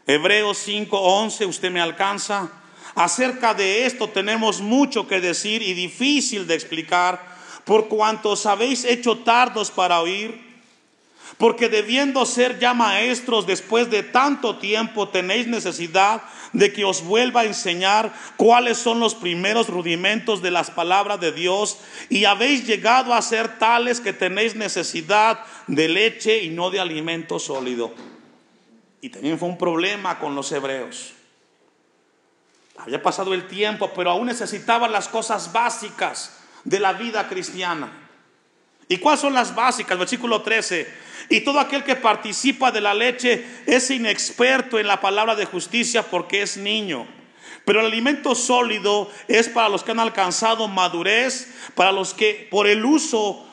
Hebreos 0.08 0.58
5:11, 0.58 1.46
usted 1.46 1.72
me 1.72 1.82
alcanza. 1.82 2.50
Acerca 2.98 3.54
de 3.54 3.86
esto 3.86 4.10
tenemos 4.10 4.60
mucho 4.60 5.08
que 5.08 5.22
decir 5.22 5.62
y 5.62 5.74
difícil 5.74 6.48
de 6.48 6.56
explicar, 6.56 7.38
por 7.64 7.88
cuanto 7.88 8.32
os 8.32 8.46
habéis 8.46 8.84
hecho 8.84 9.20
tardos 9.20 9.72
para 9.72 10.02
oír 10.02 10.48
porque 11.38 11.70
debiendo 11.70 12.26
ser 12.26 12.60
ya 12.60 12.74
maestros 12.74 13.46
después 13.46 13.90
de 13.90 14.02
tanto 14.02 14.58
tiempo, 14.58 15.10
tenéis 15.10 15.48
necesidad 15.48 16.24
de 16.54 16.74
que 16.74 16.86
os 16.86 17.04
vuelva 17.04 17.42
a 17.42 17.46
enseñar 17.46 18.14
cuáles 18.38 18.78
son 18.78 19.00
los 19.00 19.14
primeros 19.14 19.68
rudimentos 19.68 20.42
de 20.42 20.52
las 20.52 20.72
palabras 20.72 21.20
de 21.20 21.32
Dios 21.32 21.78
y 22.10 22.26
habéis 22.26 22.66
llegado 22.66 23.14
a 23.14 23.22
ser 23.22 23.60
tales 23.60 24.00
que 24.00 24.14
tenéis 24.14 24.56
necesidad 24.56 25.40
de 25.68 25.88
leche 25.88 26.44
y 26.44 26.50
no 26.50 26.72
de 26.72 26.80
alimento 26.80 27.38
sólido. 27.38 27.94
Y 29.02 29.10
también 29.10 29.38
fue 29.38 29.50
un 29.50 29.58
problema 29.58 30.18
con 30.18 30.34
los 30.34 30.52
hebreos. 30.52 31.17
Había 32.78 33.02
pasado 33.02 33.34
el 33.34 33.48
tiempo, 33.48 33.92
pero 33.96 34.12
aún 34.12 34.28
necesitaban 34.28 34.92
las 34.92 35.08
cosas 35.08 35.52
básicas 35.52 36.40
de 36.64 36.80
la 36.80 36.94
vida 36.94 37.28
cristiana. 37.28 37.92
¿Y 38.88 38.98
cuáles 38.98 39.22
son 39.22 39.34
las 39.34 39.54
básicas? 39.54 39.98
Versículo 39.98 40.42
13. 40.42 40.88
Y 41.30 41.42
todo 41.42 41.60
aquel 41.60 41.84
que 41.84 41.96
participa 41.96 42.72
de 42.72 42.82
la 42.82 42.94
leche 42.94 43.46
es 43.66 43.90
inexperto 43.92 44.80
en 44.80 44.88
la 44.88 45.02
palabra 45.02 45.36
de 45.36 45.46
justicia 45.46 46.04
porque 46.04 46.42
es 46.42 46.56
niño. 46.56 47.06
Pero 47.66 47.82
el 47.82 47.88
alimento 47.88 48.34
sólido 48.34 49.12
es 49.28 49.50
para 49.50 49.68
los 49.68 49.84
que 49.84 49.92
han 49.92 50.00
alcanzado 50.00 50.70
madurez, 50.70 51.54
para 51.76 51.92
los 51.92 52.14
que 52.14 52.48
por 52.50 52.68
el 52.68 52.86
uso 52.86 53.44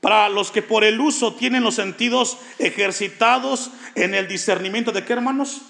para 0.00 0.28
los 0.28 0.50
que 0.50 0.60
por 0.60 0.84
el 0.84 1.00
uso 1.00 1.32
tienen 1.32 1.64
los 1.64 1.76
sentidos 1.76 2.36
ejercitados 2.58 3.70
en 3.94 4.14
el 4.14 4.28
discernimiento 4.28 4.92
de 4.92 5.02
qué 5.02 5.14
hermanos? 5.14 5.62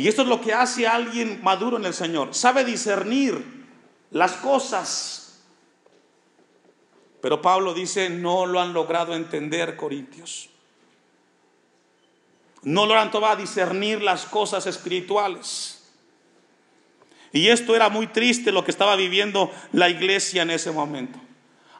Y 0.00 0.08
esto 0.08 0.22
es 0.22 0.28
lo 0.28 0.40
que 0.40 0.52
hace 0.52 0.86
alguien 0.86 1.40
maduro 1.42 1.76
en 1.76 1.84
el 1.84 1.94
Señor. 1.94 2.34
Sabe 2.34 2.64
discernir 2.64 3.66
las 4.10 4.32
cosas 4.32 5.20
pero 7.20 7.42
Pablo 7.42 7.74
dice, 7.74 8.08
no 8.08 8.46
lo 8.46 8.60
han 8.60 8.72
logrado 8.72 9.14
entender, 9.14 9.76
Corintios. 9.76 10.48
No 12.62 12.86
lo 12.86 12.98
han 12.98 13.10
tomado 13.10 13.34
a 13.34 13.36
discernir 13.36 14.02
las 14.02 14.24
cosas 14.24 14.66
espirituales. 14.66 15.92
Y 17.32 17.48
esto 17.48 17.76
era 17.76 17.88
muy 17.88 18.06
triste 18.06 18.52
lo 18.52 18.64
que 18.64 18.70
estaba 18.70 18.96
viviendo 18.96 19.50
la 19.72 19.88
iglesia 19.88 20.42
en 20.42 20.50
ese 20.50 20.70
momento. 20.70 21.18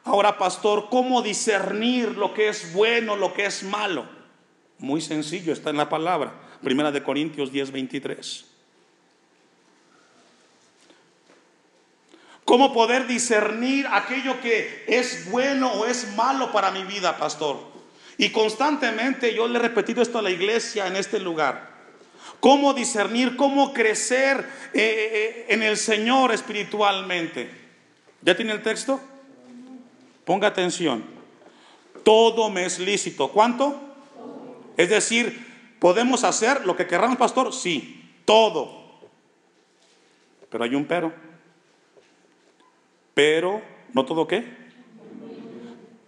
Ahora, 0.05 0.39
pastor, 0.39 0.89
¿cómo 0.91 1.23
discernir 1.23 2.17
lo 2.17 2.33
que 2.33 2.49
es 2.49 2.73
bueno, 2.73 3.17
lo 3.17 3.35
que 3.35 3.47
es 3.47 3.63
malo? 3.63 4.07
Muy 4.79 5.01
sencillo, 5.01 5.53
está 5.53 5.71
en 5.71 5.77
la 5.77 5.89
palabra. 5.89 6.33
Primera 6.63 6.93
de 6.93 7.03
Corintios 7.03 7.51
10, 7.51 7.71
23. 7.73 8.45
¿Cómo 12.45 12.73
poder 12.73 13.07
discernir 13.07 13.87
aquello 13.91 14.41
que 14.41 14.85
es 14.89 15.31
bueno 15.31 15.73
o 15.73 15.87
es 15.87 16.17
malo 16.17 16.51
para 16.53 16.71
mi 16.71 16.83
vida, 16.83 17.17
pastor? 17.17 17.59
Y 18.19 18.31
constantemente 18.31 19.35
yo 19.35 19.49
le 19.49 19.59
he 19.59 19.63
repetido 19.63 20.03
esto 20.03 20.19
a 20.19 20.23
la 20.23 20.31
iglesia 20.31 20.87
en 20.87 20.97
este 20.97 21.21
lugar. 21.21 21.71
¿Cómo 22.41 22.75
discernir, 22.75 23.37
cómo 23.37 23.73
crecer 23.73 24.41
eh, 24.75 24.75
eh, 24.75 25.47
en 25.49 25.63
el 25.63 25.77
Señor 25.77 26.33
espiritualmente? 26.33 27.51
¿Ya 28.21 28.37
tiene 28.37 28.53
el 28.53 28.63
texto? 28.63 29.01
Ponga 30.25 30.49
atención. 30.49 31.05
Todo 32.03 32.51
me 32.51 32.65
es 32.65 32.79
lícito. 32.79 33.29
¿Cuánto? 33.29 33.81
Es 34.77 34.91
decir, 34.91 35.50
¿podemos 35.81 36.23
hacer 36.23 36.65
lo 36.65 36.77
que 36.77 36.87
querramos, 36.87 37.17
pastor? 37.17 37.53
Sí, 37.53 38.09
todo. 38.25 39.01
Pero 40.49 40.63
hay 40.63 40.75
un 40.77 40.85
pero. 40.85 41.13
Pero, 43.15 43.61
¿no 43.93 44.05
todo 44.05 44.29
qué? 44.29 44.57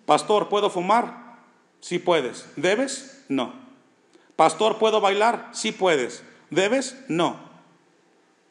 Pastor, 0.07 0.49
¿puedo 0.49 0.71
fumar? 0.71 1.39
Sí 1.81 1.99
puedes. 1.99 2.49
¿Debes? 2.57 3.25
No. 3.29 3.55
Pastor, 4.37 4.79
¿puedo 4.79 5.01
bailar? 5.01 5.49
Sí 5.53 5.73
puedes. 5.73 6.23
¿Debes? 6.51 7.05
No. 7.09 7.37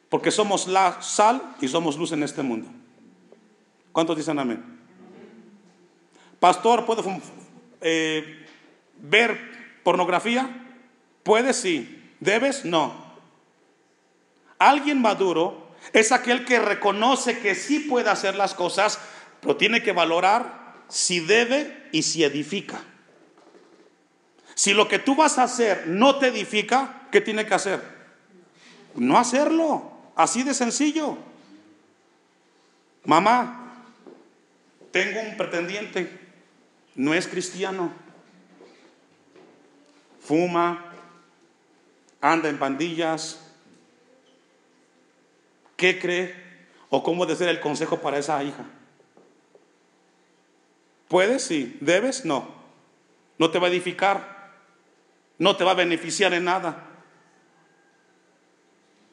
Porque 0.08 0.30
somos 0.30 0.66
la 0.66 1.00
sal 1.00 1.54
y 1.60 1.68
somos 1.68 1.96
luz 1.96 2.12
en 2.12 2.22
este 2.22 2.42
mundo. 2.42 2.68
¿Cuántos 3.92 4.16
dicen 4.16 4.38
amén? 4.38 4.80
Pastor, 6.40 6.84
¿puedo 6.84 7.04
eh, 7.80 8.46
ver 9.00 9.38
pornografía? 9.82 10.61
¿Puedes? 11.22 11.56
Sí. 11.56 12.14
¿Debes? 12.20 12.64
No. 12.64 13.02
Alguien 14.58 15.00
maduro 15.00 15.74
es 15.92 16.12
aquel 16.12 16.44
que 16.44 16.60
reconoce 16.60 17.40
que 17.40 17.54
sí 17.54 17.80
puede 17.80 18.10
hacer 18.10 18.36
las 18.36 18.54
cosas, 18.54 18.98
pero 19.40 19.56
tiene 19.56 19.82
que 19.82 19.92
valorar 19.92 20.84
si 20.88 21.20
debe 21.20 21.88
y 21.90 22.02
si 22.02 22.22
edifica. 22.22 22.80
Si 24.54 24.74
lo 24.74 24.86
que 24.86 24.98
tú 24.98 25.16
vas 25.16 25.38
a 25.38 25.44
hacer 25.44 25.88
no 25.88 26.18
te 26.18 26.28
edifica, 26.28 27.08
¿qué 27.10 27.20
tiene 27.20 27.46
que 27.46 27.54
hacer? 27.54 27.80
No 28.94 29.18
hacerlo. 29.18 29.90
Así 30.14 30.42
de 30.42 30.54
sencillo. 30.54 31.18
Mamá, 33.04 33.62
tengo 34.92 35.20
un 35.20 35.36
pretendiente, 35.36 36.20
no 36.94 37.14
es 37.14 37.26
cristiano, 37.26 37.90
fuma, 40.20 40.91
anda 42.22 42.48
en 42.48 42.58
pandillas, 42.58 43.42
¿Qué 45.82 45.98
cree 45.98 46.32
o 46.90 47.02
cómo 47.02 47.26
ser 47.26 47.48
el 47.48 47.58
consejo 47.58 47.98
para 47.98 48.16
esa 48.16 48.40
hija? 48.44 48.64
¿Puedes? 51.08 51.42
Sí. 51.42 51.76
¿Debes? 51.80 52.24
No. 52.24 52.46
No 53.36 53.50
te 53.50 53.58
va 53.58 53.66
a 53.66 53.70
edificar. 53.70 54.52
No 55.38 55.56
te 55.56 55.64
va 55.64 55.72
a 55.72 55.74
beneficiar 55.74 56.34
en 56.34 56.44
nada. 56.44 56.86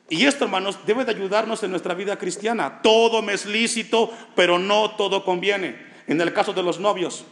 Y 0.10 0.28
esto, 0.28 0.46
hermanos, 0.46 0.78
debe 0.86 1.06
de 1.06 1.12
ayudarnos 1.12 1.64
en 1.64 1.72
nuestra 1.72 1.96
vida 1.96 2.20
cristiana. 2.20 2.84
Todo 2.84 3.24
me 3.24 3.34
es 3.34 3.48
lícito, 3.48 4.14
pero 4.36 4.60
no 4.60 4.92
todo 4.92 5.26
conviene. 5.26 5.76
En 6.06 6.22
el 6.22 6.34
caso 6.34 6.54
de 6.54 6.62
los 6.62 6.80
novios, 6.80 7.26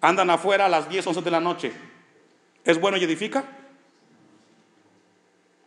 andan 0.00 0.30
afuera 0.30 0.64
a 0.64 0.70
las 0.70 0.88
10, 0.88 1.08
11 1.08 1.20
de 1.20 1.30
la 1.30 1.40
noche. 1.40 1.72
¿Es 2.64 2.80
bueno 2.80 2.96
y 2.96 3.04
edifica? 3.04 3.44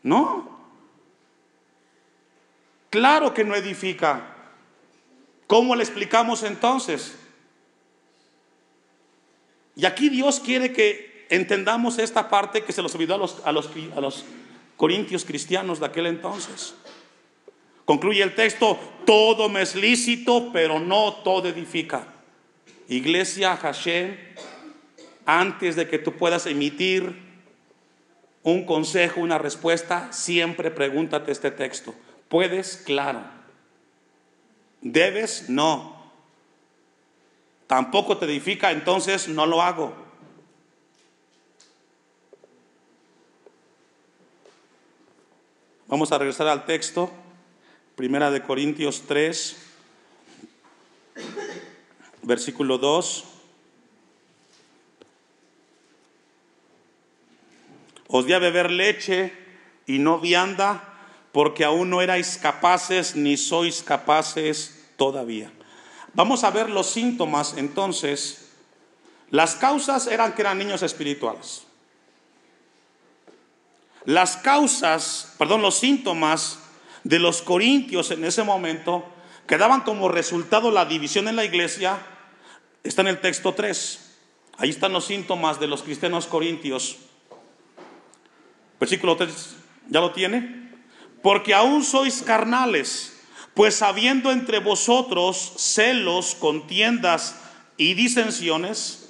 No. 0.04 0.50
Claro 2.90 3.34
que 3.34 3.44
no 3.44 3.56
edifica. 3.56 4.36
¿Cómo 5.48 5.76
le 5.76 5.84
explicamos 5.84 6.44
entonces? 6.44 7.18
Y 9.76 9.86
aquí 9.86 10.10
Dios 10.10 10.40
quiere 10.40 10.74
que 10.74 11.26
entendamos 11.30 11.98
esta 11.98 12.30
parte 12.30 12.64
que 12.64 12.74
se 12.74 12.82
los 12.82 12.94
olvidó 12.96 13.16
a 13.16 13.18
los, 13.18 13.42
a 13.46 13.52
los, 13.52 13.70
a 13.96 14.02
los 14.02 14.26
corintios 14.76 15.26
cristianos 15.26 15.80
de 15.80 15.86
aquel 15.86 16.08
entonces. 16.08 16.76
Concluye 17.86 18.22
el 18.22 18.36
texto, 18.36 18.80
todo 19.06 19.50
me 19.50 19.62
es 19.62 19.76
lícito, 19.76 20.52
pero 20.52 20.80
no 20.80 21.14
todo 21.24 21.48
edifica. 21.48 22.08
Iglesia 22.90 23.56
Hashem, 23.56 24.18
antes 25.26 25.76
de 25.76 25.88
que 25.88 25.98
tú 25.98 26.14
puedas 26.14 26.46
emitir 26.46 27.31
un 28.44 28.66
consejo, 28.66 29.22
una 29.22 29.38
respuesta, 29.38 30.12
siempre 30.12 30.72
pregúntate 30.72 31.32
este 31.32 31.52
texto. 31.52 31.94
¿Puedes? 32.28 32.78
Claro. 32.78 33.24
¿Debes? 34.82 35.50
No. 35.50 36.02
Tampoco 37.68 38.18
te 38.18 38.26
edifica, 38.26 38.72
entonces 38.72 39.28
no 39.28 39.46
lo 39.46 39.62
hago. 39.62 39.96
Vamos 45.88 46.12
a 46.12 46.18
regresar 46.18 46.48
al 46.48 46.66
texto. 46.66 47.12
Primera 47.96 48.32
de 48.32 48.42
Corintios 48.42 49.04
3, 49.08 49.58
versículo 52.24 52.78
2. 52.78 53.31
Os 58.12 58.26
di 58.28 58.34
a 58.34 58.40
beber 58.40 58.70
leche 58.70 59.32
y 59.88 59.98
no 59.98 60.20
vianda, 60.20 60.84
porque 61.32 61.64
aún 61.64 61.90
no 61.90 62.04
erais 62.04 62.38
capaces 62.38 63.16
ni 63.16 63.38
sois 63.40 63.82
capaces 63.82 64.92
todavía. 64.98 65.52
Vamos 66.14 66.44
a 66.44 66.52
ver 66.52 66.70
los 66.70 66.88
síntomas 66.92 67.56
entonces. 67.56 68.52
Las 69.30 69.56
causas 69.56 70.08
eran 70.08 70.34
que 70.34 70.42
eran 70.42 70.58
niños 70.58 70.84
espirituales. 70.84 71.64
Las 74.04 74.36
causas, 74.36 75.34
perdón, 75.38 75.62
los 75.62 75.78
síntomas 75.78 76.60
de 77.06 77.18
los 77.18 77.42
corintios 77.42 78.12
en 78.12 78.26
ese 78.26 78.44
momento 78.44 79.06
que 79.48 79.58
daban 79.58 79.82
como 79.82 80.10
resultado 80.10 80.70
la 80.70 80.84
división 80.84 81.30
en 81.30 81.38
la 81.38 81.46
iglesia, 81.46 81.98
está 82.84 83.04
en 83.04 83.08
el 83.08 83.22
texto 83.22 83.54
3. 83.54 84.12
Ahí 84.58 84.70
están 84.70 84.92
los 84.92 85.06
síntomas 85.06 85.62
de 85.62 85.68
los 85.68 85.82
cristianos 85.82 86.28
corintios. 86.28 86.98
Versículo 88.82 89.16
3, 89.16 89.56
¿ya 89.90 90.00
lo 90.02 90.12
tiene? 90.12 90.72
Porque 91.22 91.54
aún 91.54 91.84
sois 91.84 92.24
carnales, 92.24 93.22
pues 93.54 93.84
habiendo 93.84 94.32
entre 94.32 94.58
vosotros 94.58 95.54
celos, 95.58 96.34
contiendas 96.34 97.36
y 97.78 97.94
disensiones, 97.94 99.08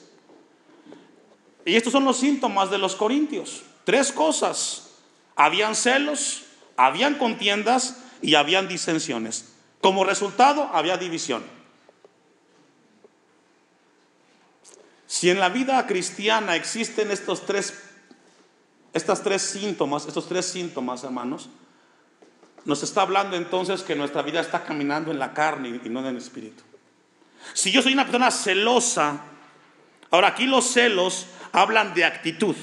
y 1.63 1.77
estos 1.77 1.93
son 1.93 2.03
los 2.03 2.17
síntomas 2.17 2.69
de 2.69 2.79
los 2.79 2.97
corintios. 2.97 3.63
Tres 3.85 4.11
cosas. 4.11 4.89
Habían 5.37 5.75
celos, 5.75 6.43
habían 6.75 7.15
contiendas 7.15 7.97
y 8.21 8.35
habían 8.35 8.67
disensiones. 8.67 9.53
Como 9.79 10.03
resultado, 10.03 10.69
había 10.73 10.97
división. 10.97 11.43
Si 15.07 15.29
en 15.29 15.39
la 15.39 15.47
vida 15.47 15.87
cristiana 15.87 16.57
existen 16.57 17.09
estos 17.11 17.45
tres, 17.45 17.90
estas 18.93 19.23
tres 19.23 19.41
síntomas, 19.41 20.05
estos 20.05 20.27
tres 20.27 20.45
síntomas, 20.45 21.03
hermanos, 21.03 21.49
nos 22.65 22.83
está 22.83 23.01
hablando 23.01 23.35
entonces 23.35 23.81
que 23.81 23.95
nuestra 23.95 24.21
vida 24.21 24.39
está 24.39 24.63
caminando 24.63 25.11
en 25.11 25.19
la 25.19 25.33
carne 25.33 25.79
y 25.83 25.89
no 25.89 26.01
en 26.01 26.07
el 26.07 26.17
espíritu. 26.17 26.63
Si 27.53 27.71
yo 27.71 27.81
soy 27.81 27.93
una 27.93 28.03
persona 28.03 28.29
celosa, 28.29 29.21
ahora 30.11 30.29
aquí 30.29 30.45
los 30.45 30.65
celos 30.65 31.27
hablan 31.51 31.93
de 31.93 32.05
actitud. 32.05 32.55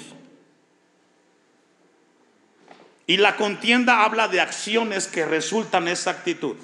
Y 3.07 3.17
la 3.17 3.37
contienda 3.37 4.05
habla 4.05 4.29
de 4.29 4.41
acciones 4.41 5.07
que 5.07 5.25
resultan 5.25 5.85
en 5.85 5.95
esa 5.95 6.11
actitud. 6.11 6.57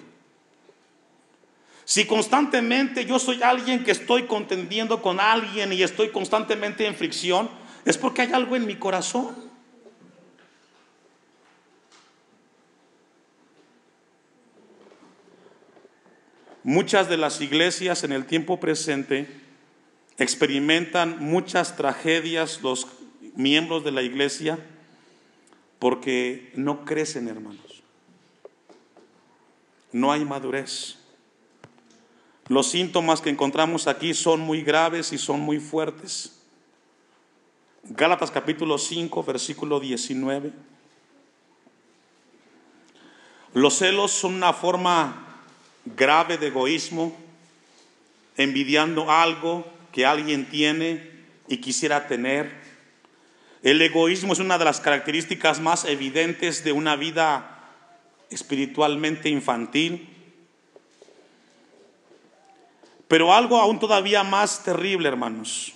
Si 1.87 2.07
constantemente 2.07 3.05
yo 3.05 3.19
soy 3.19 3.43
alguien 3.43 3.83
que 3.85 3.91
estoy 3.91 4.25
contendiendo 4.25 5.03
con 5.03 5.21
alguien 5.21 5.73
y 5.73 5.83
estoy 5.83 6.11
constantemente 6.11 6.87
en 6.87 6.95
fricción, 6.95 7.51
es 7.85 7.99
porque 7.99 8.23
hay 8.23 8.33
algo 8.33 8.57
en 8.57 8.67
mi 8.67 8.77
corazón. 8.77 9.35
Muchas 16.65 17.11
de 17.11 17.19
las 17.19 17.43
iglesias 17.43 18.05
en 18.05 18.13
el 18.13 18.25
tiempo 18.25 18.59
presente 18.59 19.29
experimentan 20.17 21.19
muchas 21.21 21.77
tragedias 21.77 22.63
los 22.63 22.87
miembros 23.37 23.85
de 23.85 23.93
la 23.93 24.01
iglesia 24.01 24.59
porque 25.79 26.51
no 26.55 26.87
crecen, 26.87 27.29
hermanos. 27.29 27.83
No 29.93 30.11
hay 30.11 30.25
madurez. 30.25 30.97
Los 32.49 32.71
síntomas 32.71 33.21
que 33.21 33.29
encontramos 33.29 33.87
aquí 33.87 34.15
son 34.15 34.41
muy 34.41 34.63
graves 34.63 35.13
y 35.13 35.19
son 35.19 35.41
muy 35.41 35.61
fuertes. 35.61 36.41
Gálatas 37.83 38.31
capítulo 38.31 38.79
5, 38.79 39.23
versículo 39.23 39.81
19. 39.81 40.51
Los 43.53 43.75
celos 43.75 44.13
son 44.13 44.35
una 44.35 44.55
forma 44.55 45.34
grave 45.85 46.39
de 46.39 46.49
egoísmo, 46.49 47.17
envidiando 48.37 49.11
algo 49.11 49.67
que 49.93 50.07
alguien 50.07 50.49
tiene 50.49 51.11
y 51.49 51.59
quisiera 51.59 52.09
tener 52.09 52.65
el 53.65 53.81
egoísmo 53.81 54.35
es 54.35 54.41
una 54.41 54.59
de 54.59 54.67
las 54.67 54.79
características 54.79 55.59
más 55.59 55.87
evidentes 55.87 56.65
de 56.65 56.73
una 56.73 56.97
vida 56.97 57.63
espiritualmente 58.29 59.31
infantil. 59.31 60.07
Pero 63.09 63.33
algo 63.33 63.57
aún 63.57 63.81
todavía 63.81 64.23
más 64.23 64.65
terrible, 64.65 65.09
hermanos. 65.09 65.73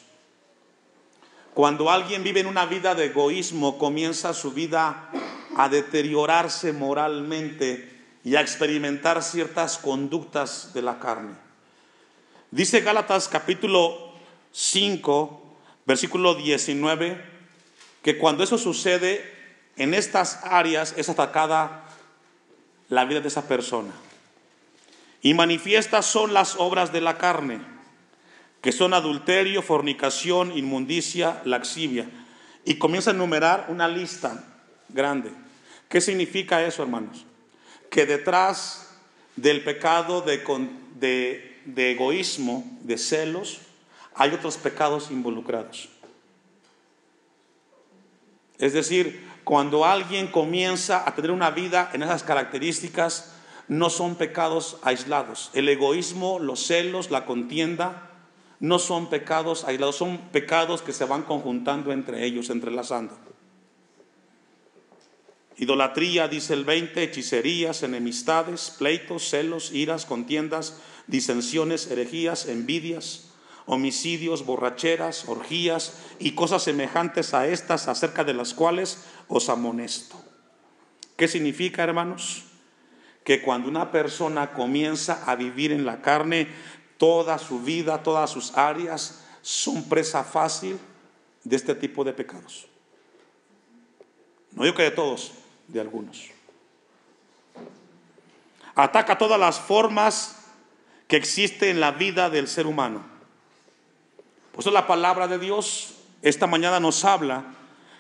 Cuando 1.55 1.91
alguien 1.91 2.23
vive 2.23 2.41
en 2.41 2.47
una 2.47 2.67
vida 2.67 2.95
de 2.95 3.07
egoísmo, 3.07 3.79
comienza 3.79 4.35
su 4.35 4.53
vida 4.53 5.09
a 5.57 5.71
deteriorarse 5.71 6.75
moralmente 6.75 7.98
y 8.25 8.37
a 8.37 8.41
experimentar 8.41 9.23
ciertas 9.23 9.79
conductas 9.79 10.73
de 10.75 10.83
la 10.83 10.99
carne. 10.99 11.35
Dice 12.51 12.81
Gálatas 12.81 13.29
capítulo 13.29 14.13
5, 14.53 15.57
versículo 15.87 16.35
19 16.35 17.39
que 18.03 18.17
cuando 18.19 18.45
eso 18.45 18.59
sucede 18.59 19.23
en 19.77 19.95
estas 19.95 20.41
áreas 20.45 20.95
es 20.97 21.09
atacada 21.09 21.85
la 22.89 23.05
vida 23.05 23.21
de 23.21 23.29
esa 23.29 23.47
persona. 23.47 23.93
Y 25.21 25.35
manifiestas 25.35 26.07
son 26.07 26.33
las 26.33 26.57
obras 26.57 26.93
de 26.93 27.01
la 27.01 27.19
carne, 27.19 27.61
que 28.63 28.73
son 28.73 28.95
adulterio, 28.95 29.63
fornicación, 29.63 30.57
inmundicia, 30.57 31.43
laxivia. 31.45 32.09
Y 32.65 32.75
comienza 32.75 33.11
a 33.11 33.15
enumerar 33.15 33.67
una 33.69 33.89
lista 33.89 34.45
grande. 34.89 35.33
¿Qué 35.89 36.01
significa 36.01 36.65
eso, 36.65 36.83
hermanos? 36.83 37.25
Que 37.91 38.07
detrás 38.07 38.91
del 39.37 39.63
pecado 39.65 40.21
de, 40.21 40.45
de, 40.99 41.61
de 41.65 41.93
egoísmo, 41.93 42.65
de 42.83 42.99
celos, 42.99 43.61
hay 44.15 44.33
otros 44.33 44.57
pecados 44.57 45.11
involucrados. 45.11 45.89
Es 48.59 48.73
decir, 48.73 49.27
cuando 49.45 49.85
alguien 49.85 50.27
comienza 50.27 51.09
a 51.09 51.15
tener 51.15 51.31
una 51.31 51.51
vida 51.51 51.91
en 51.95 52.03
esas 52.03 52.25
características, 52.25 53.33
no 53.69 53.91
son 53.91 54.17
pecados 54.17 54.79
aislados. 54.83 55.51
El 55.55 55.69
egoísmo, 55.69 56.39
los 56.39 56.67
celos, 56.67 57.11
la 57.11 57.25
contienda, 57.25 58.11
no 58.61 58.79
son 58.79 59.09
pecados 59.09 59.65
aislados, 59.65 59.97
son 59.97 60.19
pecados 60.33 60.83
que 60.83 60.93
se 60.93 61.05
van 61.05 61.23
conjuntando 61.23 61.93
entre 61.93 62.25
ellos, 62.25 62.51
entrelazando. 62.51 63.17
Idolatría, 65.59 66.29
dice 66.29 66.55
el 66.55 66.65
20, 66.65 67.03
hechicerías, 67.03 67.83
enemistades, 67.83 68.75
pleitos, 68.79 69.29
celos, 69.29 69.73
iras, 69.73 70.07
contiendas, 70.07 70.81
disensiones, 71.07 71.91
herejías, 71.91 72.47
envidias 72.47 73.29
homicidios, 73.69 74.47
borracheras, 74.47 75.29
orgías 75.29 76.01
y 76.19 76.33
cosas 76.33 76.63
semejantes 76.63 77.35
a 77.35 77.47
estas 77.47 77.87
acerca 77.87 78.25
de 78.25 78.33
las 78.33 78.55
cuales 78.55 79.05
os 79.29 79.51
amonesto. 79.51 80.17
¿Qué 81.17 81.29
significa, 81.29 81.85
hermanos? 81.85 82.45
Que 83.25 83.43
cuando 83.43 83.69
una 83.69 83.93
persona 83.93 84.55
comienza 84.55 85.23
a 85.27 85.37
vivir 85.37 85.71
en 85.73 85.85
la 85.85 86.01
carne, 86.01 86.49
toda 86.97 87.39
su 87.39 87.61
vida, 87.61 88.03
todas 88.03 88.31
sus 88.31 88.57
áreas 88.57 89.23
son 89.43 89.85
presa 89.85 90.25
fácil 90.25 90.79
de 91.45 91.57
este 91.57 91.75
tipo 91.75 92.05
de 92.05 92.15
pecados. 92.15 92.69
No 94.53 94.63
digo 94.65 94.77
que 94.77 94.85
de 94.85 94.91
todos, 94.93 95.33
de 95.69 95.81
algunos. 95.81 96.31
Ataca 98.75 99.19
todas 99.19 99.39
las 99.39 99.61
formas 99.61 100.47
que 101.07 101.17
existen 101.17 101.71
en 101.71 101.81
la 101.81 101.93
vida 101.93 102.31
del 102.31 102.49
ser 102.49 102.67
humano. 102.67 103.05
Por 104.53 104.61
eso 104.61 104.71
la 104.71 104.87
palabra 104.87 105.29
de 105.29 105.39
Dios 105.39 105.95
esta 106.23 106.47
mañana 106.47 106.81
nos 106.81 107.05
habla 107.05 107.45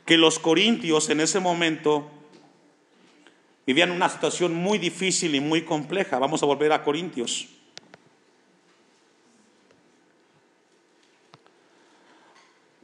que 0.05 0.17
los 0.17 0.39
corintios 0.39 1.09
en 1.11 1.21
ese 1.21 1.39
momento 1.39 2.11
vivían 3.67 3.91
una 3.91 4.09
situación 4.09 4.55
muy 4.55 4.79
difícil 4.79 5.35
y 5.35 5.41
muy 5.41 5.63
compleja. 5.63 6.19
Vamos 6.19 6.43
a 6.43 6.47
volver 6.47 6.73
a 6.73 6.83
Corintios. 6.83 7.49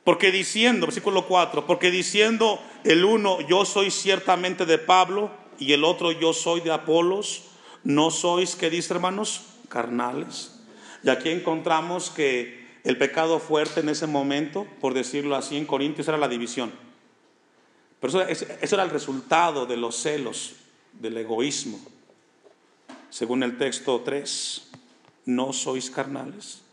Porque 0.04 0.30
diciendo, 0.30 0.86
versículo 0.86 1.26
4, 1.26 1.66
porque 1.66 1.90
diciendo 1.90 2.60
el 2.84 3.04
uno, 3.04 3.40
yo 3.40 3.64
soy 3.64 3.90
ciertamente 3.90 4.66
de 4.66 4.78
Pablo, 4.78 5.30
y 5.58 5.72
el 5.72 5.84
otro, 5.84 6.12
yo 6.12 6.32
soy 6.32 6.60
de 6.60 6.72
Apolos, 6.72 7.44
no 7.84 8.10
sois, 8.10 8.56
¿qué 8.56 8.70
dice 8.70 8.92
hermanos? 8.92 9.42
Carnales. 9.68 10.60
Y 11.02 11.10
aquí 11.10 11.30
encontramos 11.30 12.10
que 12.10 12.64
el 12.84 12.98
pecado 12.98 13.38
fuerte 13.38 13.80
en 13.80 13.88
ese 13.88 14.06
momento, 14.06 14.66
por 14.80 14.94
decirlo 14.94 15.36
así, 15.36 15.56
en 15.56 15.66
Corintios 15.66 16.08
era 16.08 16.18
la 16.18 16.28
división. 16.28 16.72
Pero 18.00 18.22
eso, 18.22 18.46
eso 18.60 18.76
era 18.76 18.84
el 18.84 18.90
resultado 18.90 19.64
de 19.64 19.76
los 19.76 19.96
celos, 19.96 20.54
del 20.92 21.16
egoísmo. 21.16 21.80
Según 23.10 23.42
el 23.42 23.56
texto 23.56 24.02
3, 24.04 24.70
no 25.26 25.52
sois 25.52 25.90
carnales. 25.90 26.63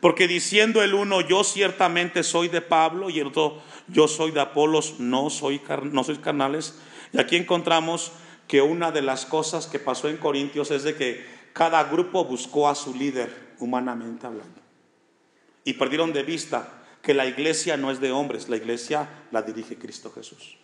Porque 0.00 0.28
diciendo 0.28 0.82
el 0.82 0.94
uno, 0.94 1.20
yo 1.20 1.42
ciertamente 1.42 2.22
soy 2.22 2.48
de 2.48 2.60
Pablo, 2.60 3.10
y 3.10 3.18
el 3.18 3.28
otro, 3.28 3.60
yo 3.88 4.06
soy 4.06 4.30
de 4.30 4.40
Apolos, 4.40 5.00
no, 5.00 5.30
soy 5.30 5.60
no 5.90 6.04
sois 6.04 6.18
carnales. 6.18 6.78
Y 7.12 7.18
aquí 7.18 7.36
encontramos 7.36 8.12
que 8.46 8.62
una 8.62 8.92
de 8.92 9.02
las 9.02 9.26
cosas 9.26 9.66
que 9.66 9.78
pasó 9.78 10.08
en 10.08 10.16
Corintios 10.16 10.70
es 10.70 10.82
de 10.82 10.94
que 10.94 11.24
cada 11.52 11.84
grupo 11.84 12.24
buscó 12.24 12.68
a 12.68 12.74
su 12.74 12.94
líder, 12.94 13.54
humanamente 13.58 14.26
hablando. 14.26 14.60
Y 15.64 15.74
perdieron 15.74 16.12
de 16.12 16.22
vista 16.22 16.80
que 17.02 17.14
la 17.14 17.26
iglesia 17.26 17.76
no 17.76 17.90
es 17.90 18.00
de 18.00 18.12
hombres, 18.12 18.48
la 18.48 18.56
iglesia 18.56 19.08
la 19.30 19.42
dirige 19.42 19.76
Cristo 19.76 20.12
Jesús. 20.12 20.56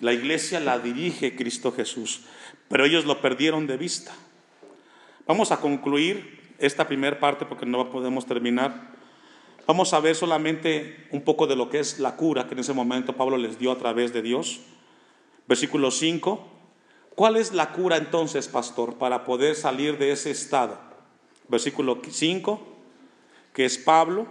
La 0.00 0.12
iglesia 0.12 0.60
la 0.60 0.78
dirige 0.78 1.34
Cristo 1.34 1.72
Jesús, 1.72 2.22
pero 2.68 2.84
ellos 2.84 3.06
lo 3.06 3.22
perdieron 3.22 3.66
de 3.66 3.76
vista. 3.76 4.14
Vamos 5.26 5.50
a 5.50 5.60
concluir 5.60 6.54
esta 6.58 6.86
primera 6.86 7.18
parte 7.18 7.44
porque 7.44 7.66
no 7.66 7.90
podemos 7.90 8.26
terminar. 8.26 8.94
Vamos 9.66 9.92
a 9.92 10.00
ver 10.00 10.14
solamente 10.14 11.08
un 11.10 11.22
poco 11.22 11.46
de 11.46 11.56
lo 11.56 11.68
que 11.68 11.80
es 11.80 11.98
la 11.98 12.16
cura 12.16 12.46
que 12.46 12.54
en 12.54 12.60
ese 12.60 12.72
momento 12.72 13.16
Pablo 13.16 13.36
les 13.36 13.58
dio 13.58 13.72
a 13.72 13.78
través 13.78 14.12
de 14.12 14.22
Dios. 14.22 14.60
Versículo 15.48 15.90
5. 15.90 16.46
¿Cuál 17.14 17.36
es 17.36 17.52
la 17.52 17.72
cura 17.72 17.96
entonces, 17.96 18.46
pastor, 18.46 18.98
para 18.98 19.24
poder 19.24 19.56
salir 19.56 19.98
de 19.98 20.12
ese 20.12 20.30
estado? 20.30 20.78
Versículo 21.48 22.00
5, 22.08 22.60
que 23.52 23.64
es 23.64 23.78
Pablo, 23.78 24.26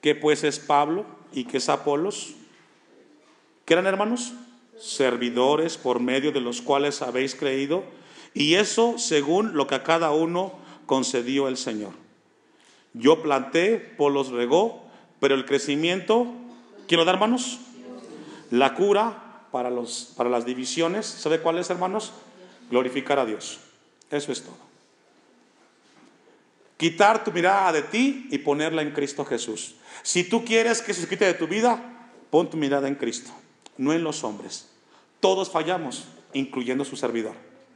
que 0.00 0.14
pues 0.14 0.44
es 0.44 0.58
Pablo 0.58 1.04
y 1.32 1.44
que 1.44 1.56
es 1.56 1.68
Apolos 1.68 2.34
¿Qué 3.64 3.72
eran 3.72 3.86
hermanos? 3.86 4.34
Servidores 4.76 5.78
por 5.78 5.98
medio 5.98 6.32
de 6.32 6.40
los 6.40 6.60
cuales 6.60 7.00
habéis 7.00 7.34
creído. 7.34 7.82
Y 8.34 8.54
eso 8.54 8.98
según 8.98 9.54
lo 9.54 9.66
que 9.66 9.76
a 9.76 9.82
cada 9.82 10.10
uno 10.10 10.52
concedió 10.86 11.48
el 11.48 11.56
Señor. 11.56 11.92
Yo 12.92 13.22
planté, 13.22 13.94
los 13.98 14.28
regó, 14.28 14.84
pero 15.20 15.34
el 15.34 15.46
crecimiento, 15.46 16.26
¿quién 16.86 16.98
lo 16.98 17.04
da 17.04 17.12
hermanos? 17.12 17.60
La 18.50 18.74
cura 18.74 19.46
para, 19.50 19.70
los, 19.70 20.12
para 20.16 20.28
las 20.28 20.44
divisiones, 20.44 21.06
¿sabe 21.06 21.40
cuál 21.40 21.58
es 21.58 21.70
hermanos? 21.70 22.12
Glorificar 22.70 23.18
a 23.18 23.24
Dios. 23.24 23.60
Eso 24.10 24.32
es 24.32 24.42
todo. 24.42 24.56
Quitar 26.76 27.24
tu 27.24 27.32
mirada 27.32 27.72
de 27.72 27.82
ti 27.82 28.28
y 28.30 28.38
ponerla 28.38 28.82
en 28.82 28.90
Cristo 28.90 29.24
Jesús. 29.24 29.76
Si 30.02 30.24
tú 30.24 30.44
quieres 30.44 30.82
que 30.82 30.92
se 30.92 31.08
quite 31.08 31.24
de 31.24 31.34
tu 31.34 31.46
vida, 31.46 32.10
pon 32.30 32.50
tu 32.50 32.56
mirada 32.56 32.88
en 32.88 32.96
Cristo 32.96 33.32
no 33.76 33.92
en 33.92 34.04
los 34.04 34.24
hombres. 34.24 34.68
Todos 35.20 35.50
fallamos, 35.50 36.04
incluyendo 36.32 36.84
su 36.84 36.96
servidor. 36.96 37.34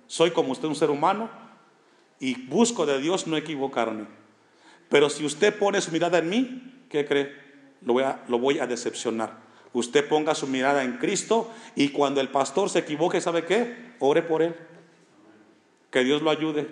Soy 0.09 0.33
como 0.33 0.51
usted 0.51 0.67
un 0.67 0.75
ser 0.75 0.91
humano 0.91 1.31
y 2.19 2.35
busco 2.47 2.85
de 2.87 3.01
Dios 3.01 3.29
no 3.29 3.37
equivocarme. 3.37 4.07
Pero 4.89 5.11
si 5.11 5.25
usted 5.25 5.57
pone 5.57 5.81
su 5.81 5.93
mirada 5.93 6.19
en 6.19 6.29
mí, 6.29 6.85
¿qué 6.89 7.07
cree? 7.07 7.33
Lo 7.83 7.93
voy 7.93 8.03
a, 8.03 8.25
lo 8.27 8.39
voy 8.39 8.59
a 8.59 8.67
decepcionar. 8.67 9.47
Usted 9.73 10.09
ponga 10.09 10.35
su 10.35 10.47
mirada 10.47 10.83
en 10.83 10.97
Cristo 10.97 11.53
y 11.77 11.91
cuando 11.91 12.21
el 12.21 12.31
pastor 12.31 12.71
se 12.71 12.81
equivoque, 12.81 13.21
¿sabe 13.21 13.45
qué? 13.45 13.95
Ore 14.01 14.23
por 14.23 14.43
él. 14.43 14.57
Que 15.91 16.03
Dios 16.03 16.23
lo 16.23 16.31
ayude. 16.31 16.67